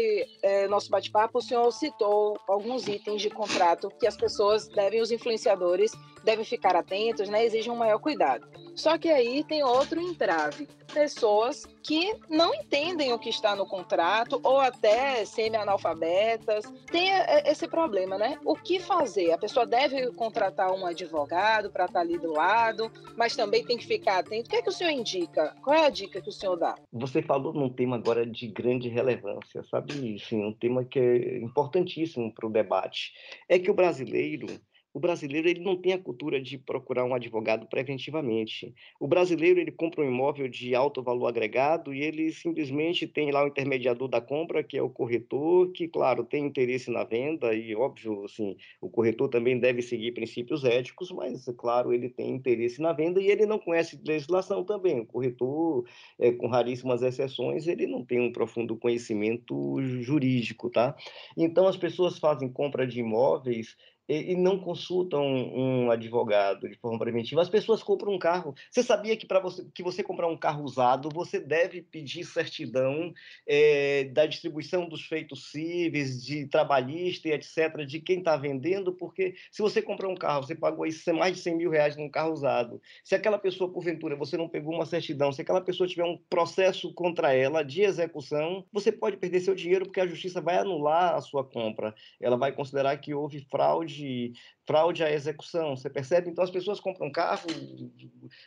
é, 0.43 0.69
nosso 0.69 0.91
bate-papo, 0.91 1.39
o 1.39 1.43
senhor 1.43 1.71
citou 1.73 2.39
alguns 2.47 2.87
itens 2.87 3.21
de 3.21 3.29
contrato 3.31 3.91
que 3.99 4.07
as 4.07 4.17
pessoas 4.17 4.69
devem, 4.69 5.01
os 5.01 5.11
influenciadores, 5.11 5.93
devem 6.25 6.45
ficar 6.45 6.77
atentos, 6.77 7.29
né? 7.29 7.45
Exigem 7.45 7.73
um 7.73 7.77
maior 7.77 7.99
cuidado. 7.99 8.47
Só 8.75 8.97
que 8.97 9.09
aí 9.09 9.45
tem 9.45 9.63
outro 9.63 10.01
entrave. 10.01 10.69
Pessoas 10.93 11.67
que 11.83 12.13
não 12.29 12.53
entendem 12.55 13.13
o 13.13 13.19
que 13.19 13.29
está 13.29 13.55
no 13.55 13.67
contrato 13.67 14.41
ou 14.43 14.59
até 14.59 15.25
semi-analfabetas. 15.25 16.65
Tem 16.91 17.11
esse 17.45 17.69
problema, 17.69 18.19
né? 18.19 18.39
O 18.45 18.57
que 18.57 18.81
fazer? 18.81 19.33
A 19.33 19.39
pessoa 19.39 19.67
deve 19.67 20.11
contratar 20.13 20.73
um 20.73 20.85
advogado 20.85 21.71
para 21.71 21.85
estar 21.85 22.01
ali 22.01 22.19
do 22.19 22.33
lado, 22.33 22.91
mas 23.17 23.37
também 23.37 23.65
tem 23.65 23.77
que 23.77 23.87
ficar 23.87 24.19
atento. 24.19 24.47
O 24.47 24.51
que 24.51 24.57
é 24.57 24.63
que 24.63 24.69
o 24.69 24.73
senhor 24.73 24.91
indica? 24.91 25.55
Qual 25.63 25.77
é 25.77 25.87
a 25.87 25.91
dica 25.91 26.21
que 26.21 26.29
o 26.29 26.33
senhor 26.33 26.57
dá? 26.57 26.75
Você 26.93 27.23
falou 27.23 27.53
num 27.53 27.69
tema 27.69 27.97
agora 27.97 28.27
de 28.27 28.49
grande 28.49 28.89
relevância, 28.89 29.63
sabe? 29.71 30.19
Sim, 30.19 30.45
um 30.45 30.53
tema 30.53 30.85
que 30.85 30.99
é 30.99 31.39
importantíssimo 31.39 32.33
para 32.35 32.47
o 32.47 32.53
debate. 32.53 33.13
É 33.49 33.59
que 33.59 33.71
o 33.71 33.75
brasileiro 33.75 34.47
o 34.93 35.01
brasileiro 35.01 35.49
ele 35.49 35.61
não 35.61 35.77
tem 35.77 35.93
a 35.93 35.99
cultura 35.99 36.41
de 36.41 36.59
procurar 36.59 37.05
um 37.05 37.15
advogado 37.15 37.67
preventivamente. 37.67 38.75
O 38.99 39.07
brasileiro 39.07 39.61
ele 39.61 39.71
compra 39.71 40.03
um 40.03 40.09
imóvel 40.09 40.49
de 40.49 40.75
alto 40.75 41.03
valor 41.03 41.29
agregado 41.29 41.95
e 41.95 42.03
ele 42.03 42.33
simplesmente 42.33 43.07
tem 43.07 43.31
lá 43.31 43.45
o 43.45 43.49
intermediador 43.49 44.09
da 44.09 44.21
compra, 44.21 44.63
que 44.63 44.77
é 44.77 44.83
o 44.83 44.91
corretor, 44.91 45.71
que 45.73 45.89
claro 45.89 46.25
tem 46.25 46.45
interesse 46.47 46.91
na 46.91 47.05
venda 47.05 47.55
e 47.55 47.75
óbvio 47.75 48.25
assim 48.25 48.57
o 48.81 48.89
corretor 48.89 49.29
também 49.29 49.59
deve 49.59 49.83
seguir 49.83 50.13
princípios 50.13 50.65
éticos, 50.65 51.11
mas 51.11 51.45
claro 51.57 51.93
ele 51.93 52.09
tem 52.09 52.31
interesse 52.31 52.81
na 52.81 52.93
venda 52.93 53.21
e 53.21 53.27
ele 53.29 53.47
não 53.47 53.59
conhece 53.59 54.01
legislação 54.05 54.65
também. 54.65 55.01
O 55.01 55.07
corretor, 55.07 55.85
é, 56.19 56.33
com 56.33 56.49
raríssimas 56.49 57.03
exceções, 57.03 57.67
ele 57.67 57.87
não 57.87 58.05
tem 58.05 58.21
um 58.21 58.33
profundo 58.33 58.77
conhecimento 58.77 59.81
jurídico, 60.01 60.71
tá? 60.71 60.97
Então 61.37 61.67
as 61.67 61.77
pessoas 61.77 62.19
fazem 62.19 62.49
compra 62.49 62.87
de 62.87 63.01
imóveis 63.01 63.77
e, 64.11 64.35
não 64.35 64.59
consultam 64.59 65.25
um, 65.25 65.85
um, 65.85 65.91
advogado 65.91 66.69
de 66.69 66.77
forma 66.77 66.99
preventiva. 66.99 67.41
As 67.41 67.49
pessoas 67.49 67.81
compram 67.81 68.13
um 68.13 68.19
carro. 68.19 68.55
Você 68.69 68.83
sabia 68.83 69.17
que 69.17 69.25
para 69.25 69.39
você 69.39 69.65
que 69.73 69.83
você 69.83 70.03
comprar 70.03 70.27
um 70.27 70.37
carro 70.37 70.65
usado, 70.65 71.09
você 71.13 71.39
deve 71.39 71.81
pedir 71.83 72.25
certidão 72.25 73.13
é, 73.47 74.05
da 74.05 74.27
distribuição 74.27 74.89
dos 74.89 75.03
feitos 75.03 75.51
cíveis, 75.53 76.25
de 76.25 76.47
trabalhista 76.47 77.29
e 77.29 77.33
etc., 77.33 77.85
de 77.87 78.01
quem 78.01 78.19
está 78.19 78.37
vendendo, 78.37 78.93
porque 78.93 79.35
se 79.53 79.63
você 79.63 79.81
comprar 79.81 80.09
um 80.09 80.17
carro, 80.17 80.45
você 80.45 80.57
pagou 80.57 80.85
aí 80.85 80.91
mais 81.15 81.37
de 81.37 81.41
100 81.41 81.57
mil 81.57 81.71
reais 81.71 81.97
num 81.97 82.09
carro 82.09 82.33
usado. 82.33 82.81
Se 83.05 83.15
aquela 83.15 83.39
pessoa, 83.39 83.71
porventura, 83.71 84.17
você 84.17 84.37
não 84.37 84.49
pegou 84.49 84.75
uma 84.75 84.87
certidão, 84.87 85.31
se 85.31 85.43
aquela 85.43 85.61
pessoa 85.61 85.89
tiver 85.89 86.05
um 86.05 86.19
processo 86.29 86.93
contra 86.95 87.33
ela 87.33 87.63
de 87.63 87.83
execução, 87.83 88.65
você 88.73 88.91
pode 88.91 89.17
perder 89.19 89.41
seu 89.41 89.55
dinheiro 89.55 89.85
porque 89.85 90.01
a 90.01 90.07
justiça 90.07 90.41
vai 90.41 90.59
anular 90.59 91.15
a 91.15 91.21
sua 91.21 91.45
compra. 91.45 91.95
Ela 92.21 92.37
vai 92.37 92.51
considerar 92.53 92.97
que 92.97 93.15
houve 93.15 93.41
fraude 93.51 94.00
de 94.01 94.33
fraude 94.71 95.03
à 95.03 95.11
execução, 95.11 95.77
você 95.77 95.91
percebe? 95.91 96.31
Então 96.31 96.45
as 96.45 96.51
pessoas 96.51 96.79
compram 96.79 97.11
carro 97.11 97.49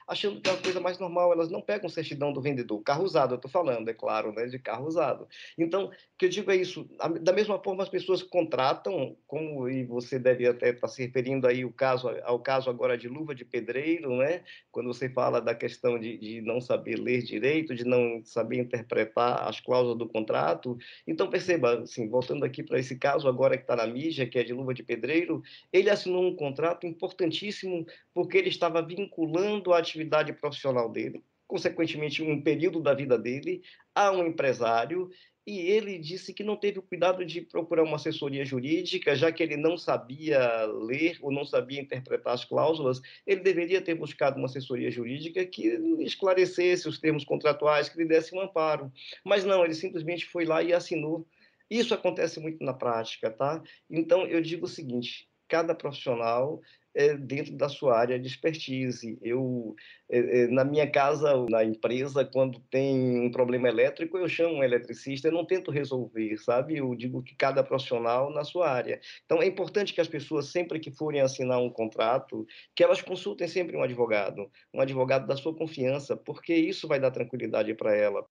achando 0.07 0.39
que 0.39 0.49
é 0.49 0.53
a 0.53 0.57
coisa 0.57 0.79
mais 0.79 0.97
normal, 0.97 1.33
elas 1.33 1.49
não 1.49 1.62
pegam 1.62 1.89
certidão 1.89 2.31
do 2.31 2.41
vendedor, 2.41 2.81
carro 2.81 3.03
usado, 3.03 3.33
eu 3.33 3.36
estou 3.36 3.51
falando, 3.51 3.89
é 3.89 3.93
claro, 3.93 4.31
né, 4.31 4.45
de 4.45 4.57
carro 4.57 4.88
usado. 4.88 5.27
Então, 5.57 5.88
o 5.88 5.91
que 6.17 6.25
eu 6.25 6.29
digo 6.29 6.49
é 6.49 6.55
isso, 6.55 6.88
da 7.21 7.33
mesma 7.33 7.59
forma 7.59 7.83
as 7.83 7.89
pessoas 7.89 8.23
contratam, 8.23 9.17
como 9.27 9.67
e 9.67 9.83
você 9.83 10.17
deve 10.17 10.47
até 10.47 10.69
estar 10.69 10.81
tá 10.81 10.88
se 10.88 11.03
referindo 11.05 11.45
aí 11.45 11.65
o 11.65 11.71
caso, 11.73 12.07
ao 12.23 12.39
caso 12.39 12.69
agora 12.69 12.97
de 12.97 13.09
luva 13.09 13.36
de 13.36 13.43
pedreiro, 13.43 14.15
né, 14.15 14.43
quando 14.71 14.88
você 14.88 15.09
fala 15.09 15.41
da 15.41 15.53
questão 15.53 15.99
de, 15.99 16.17
de 16.17 16.41
não 16.41 16.62
saber 16.62 16.97
ler 16.97 17.21
direito, 17.21 17.75
de 17.75 17.83
não 17.83 18.21
saber 18.23 18.59
interpretar 18.59 19.45
as 19.47 19.59
cláusulas 19.59 19.97
do 19.97 20.07
contrato, 20.07 20.77
então 21.05 21.29
perceba, 21.29 21.79
assim, 21.79 22.07
voltando 22.07 22.45
aqui 22.45 22.63
para 22.63 22.79
esse 22.79 22.97
caso 22.97 23.27
agora 23.27 23.57
que 23.57 23.63
está 23.63 23.75
na 23.75 23.88
mídia, 23.88 24.25
que 24.25 24.39
é 24.39 24.43
de 24.43 24.53
luva 24.53 24.73
de 24.73 24.83
pedreiro, 24.83 25.43
ele 25.71 25.89
assinou 25.89 26.12
um 26.19 26.36
contrato 26.36 26.86
importantíssimo 26.86 27.86
porque 28.13 28.38
ele 28.38 28.49
estava 28.49 28.82
vinculando 28.82 29.73
a 29.73 29.80
atividade 29.80 30.34
profissional 30.34 30.89
dele, 30.89 31.23
consequentemente 31.47 32.21
um 32.23 32.41
período 32.41 32.82
da 32.82 32.93
vida 32.93 33.17
dele, 33.17 33.62
a 33.93 34.12
um 34.12 34.26
empresário 34.26 35.10
e 35.45 35.60
ele 35.60 35.97
disse 35.97 36.34
que 36.34 36.43
não 36.43 36.56
teve 36.56 36.80
o 36.80 36.84
cuidado 36.84 37.26
de 37.26 37.41
procurar 37.41 37.84
uma 37.84 37.97
assessoria 37.97 38.45
jurídica, 38.45 39.13
já 39.13 39.30
que 39.30 39.43
ele 39.43 39.58
não 39.58 39.78
sabia 39.78 40.65
ler 40.65 41.17
ou 41.21 41.32
não 41.32 41.43
sabia 41.43 41.82
interpretar 41.82 42.34
as 42.34 42.45
cláusulas, 42.45 43.02
ele 43.28 43.41
deveria 43.41 43.82
ter 43.82 43.93
buscado 43.93 44.38
uma 44.38 44.45
assessoria 44.45 44.89
jurídica 44.89 45.45
que 45.45 45.67
esclarecesse 45.99 46.88
os 46.88 46.97
termos 46.97 47.26
contratuais, 47.26 47.89
que 47.89 47.97
lhe 47.97 48.06
desse 48.06 48.34
um 48.34 48.39
amparo. 48.39 48.91
Mas 49.23 49.43
não, 49.43 49.65
ele 49.65 49.76
simplesmente 49.76 50.26
foi 50.26 50.45
lá 50.45 50.63
e 50.63 50.71
assinou. 50.71 51.28
Isso 51.69 51.93
acontece 51.93 52.39
muito 52.39 52.63
na 52.63 52.73
prática, 52.73 53.30
tá? 53.30 53.62
Então, 53.89 54.26
eu 54.26 54.41
digo 54.41 54.65
o 54.65 54.69
seguinte: 54.69 55.28
cada 55.53 55.75
profissional 55.75 56.59
é, 56.95 57.15
dentro 57.15 57.55
da 57.55 57.69
sua 57.69 57.95
área 57.95 58.19
de 58.19 58.27
expertise. 58.27 59.19
Eu, 59.21 59.75
é, 60.09 60.47
na 60.47 60.65
minha 60.65 60.89
casa, 60.89 61.45
na 61.47 61.63
empresa, 61.63 62.25
quando 62.25 62.59
tem 62.71 63.19
um 63.21 63.29
problema 63.29 63.67
elétrico, 63.69 64.17
eu 64.17 64.27
chamo 64.27 64.55
um 64.55 64.63
eletricista, 64.63 65.27
eu 65.27 65.31
não 65.31 65.45
tento 65.45 65.69
resolver, 65.69 66.35
sabe? 66.37 66.77
Eu 66.77 66.95
digo 66.95 67.21
que 67.21 67.35
cada 67.35 67.63
profissional 67.63 68.31
na 68.31 68.43
sua 68.43 68.67
área. 68.67 68.99
Então, 69.25 69.43
é 69.43 69.45
importante 69.45 69.93
que 69.93 70.01
as 70.01 70.07
pessoas, 70.07 70.47
sempre 70.47 70.79
que 70.79 70.89
forem 70.91 71.21
assinar 71.21 71.59
um 71.61 71.69
contrato, 71.69 72.47
que 72.75 72.83
elas 72.83 72.99
consultem 73.01 73.47
sempre 73.47 73.77
um 73.77 73.83
advogado, 73.83 74.49
um 74.73 74.81
advogado 74.81 75.27
da 75.27 75.37
sua 75.37 75.55
confiança, 75.55 76.17
porque 76.17 76.55
isso 76.55 76.87
vai 76.87 76.99
dar 76.99 77.11
tranquilidade 77.11 77.75
para 77.75 77.95
ela. 77.95 78.25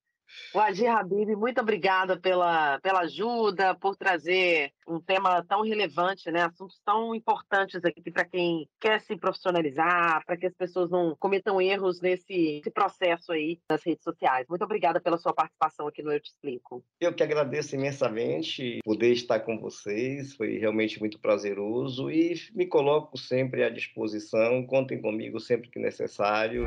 O 0.55 0.59
Adi 0.59 0.87
Habib, 0.87 1.35
muito 1.35 1.61
obrigada 1.61 2.19
pela, 2.19 2.79
pela 2.81 3.01
ajuda, 3.01 3.75
por 3.75 3.97
trazer 3.97 4.71
um 4.87 5.01
tema 5.01 5.43
tão 5.45 5.63
relevante, 5.63 6.31
né? 6.31 6.43
assuntos 6.43 6.81
tão 6.85 7.15
importantes 7.15 7.85
aqui 7.85 8.11
para 8.11 8.25
quem 8.25 8.69
quer 8.81 9.01
se 9.01 9.17
profissionalizar, 9.17 10.25
para 10.27 10.37
que 10.37 10.47
as 10.47 10.55
pessoas 10.55 10.91
não 10.91 11.17
cometam 11.19 11.61
erros 11.61 12.01
nesse, 12.01 12.61
processo 12.75 13.33
aí 13.33 13.59
nas 13.71 13.83
redes 13.85 14.03
sociais. 14.03 14.47
Muito 14.49 14.65
obrigada 14.65 15.01
pela 15.01 15.19
sua 15.19 15.33
participação 15.33 15.87
aqui 15.87 16.03
no 16.03 16.13
Eu 16.13 16.21
Te 16.21 16.29
Explico. 16.29 16.85
Eu 17.01 17.15
que 17.15 17.23
agradeço 17.23 17.75
imensamente 17.75 18.81
poder 18.85 19.13
estar 19.13 19.41
com 19.41 19.59
vocês, 19.59 20.35
foi 20.35 20.59
realmente 20.59 21.01
muito 21.01 21.19
prazeroso 21.19 22.11
e 22.11 22.35
me 22.55 22.67
coloco 22.67 23.17
sempre 23.19 23.65
à 23.65 23.71
disposição, 23.71 24.67
contem 24.67 25.01
comigo 25.01 25.41
sempre 25.41 25.69
que 25.71 25.79
necessário. 25.79 26.67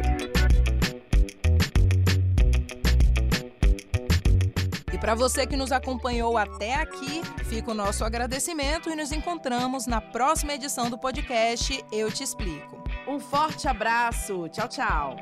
Para 5.05 5.13
você 5.13 5.45
que 5.45 5.55
nos 5.55 5.71
acompanhou 5.71 6.35
até 6.35 6.73
aqui, 6.73 7.21
fica 7.43 7.69
o 7.69 7.75
nosso 7.75 8.03
agradecimento 8.03 8.89
e 8.89 8.95
nos 8.95 9.11
encontramos 9.11 9.85
na 9.85 10.01
próxima 10.01 10.55
edição 10.55 10.89
do 10.89 10.97
podcast 10.97 11.79
Eu 11.91 12.11
Te 12.11 12.23
Explico. 12.23 12.83
Um 13.07 13.19
forte 13.19 13.67
abraço. 13.67 14.49
Tchau, 14.49 14.67
tchau. 14.67 15.15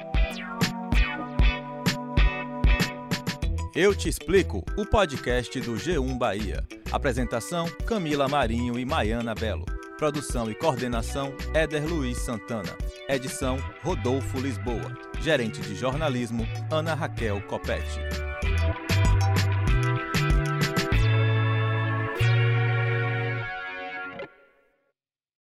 Eu 3.75 3.93
Te 3.93 4.07
Explico, 4.07 4.63
o 4.77 4.85
podcast 4.85 5.59
do 5.59 5.73
G1 5.73 6.17
Bahia. 6.17 6.65
Apresentação: 6.89 7.69
Camila 7.85 8.29
Marinho 8.29 8.79
e 8.79 8.85
Maiana 8.85 9.35
Belo. 9.35 9.65
Produção 9.97 10.49
e 10.49 10.55
coordenação: 10.55 11.33
Éder 11.53 11.85
Luiz 11.85 12.19
Santana. 12.19 12.73
Edição: 13.09 13.57
Rodolfo 13.83 14.39
Lisboa. 14.39 14.97
Gerente 15.19 15.59
de 15.59 15.75
jornalismo: 15.75 16.47
Ana 16.71 16.93
Raquel 16.93 17.41
Copete. 17.47 17.99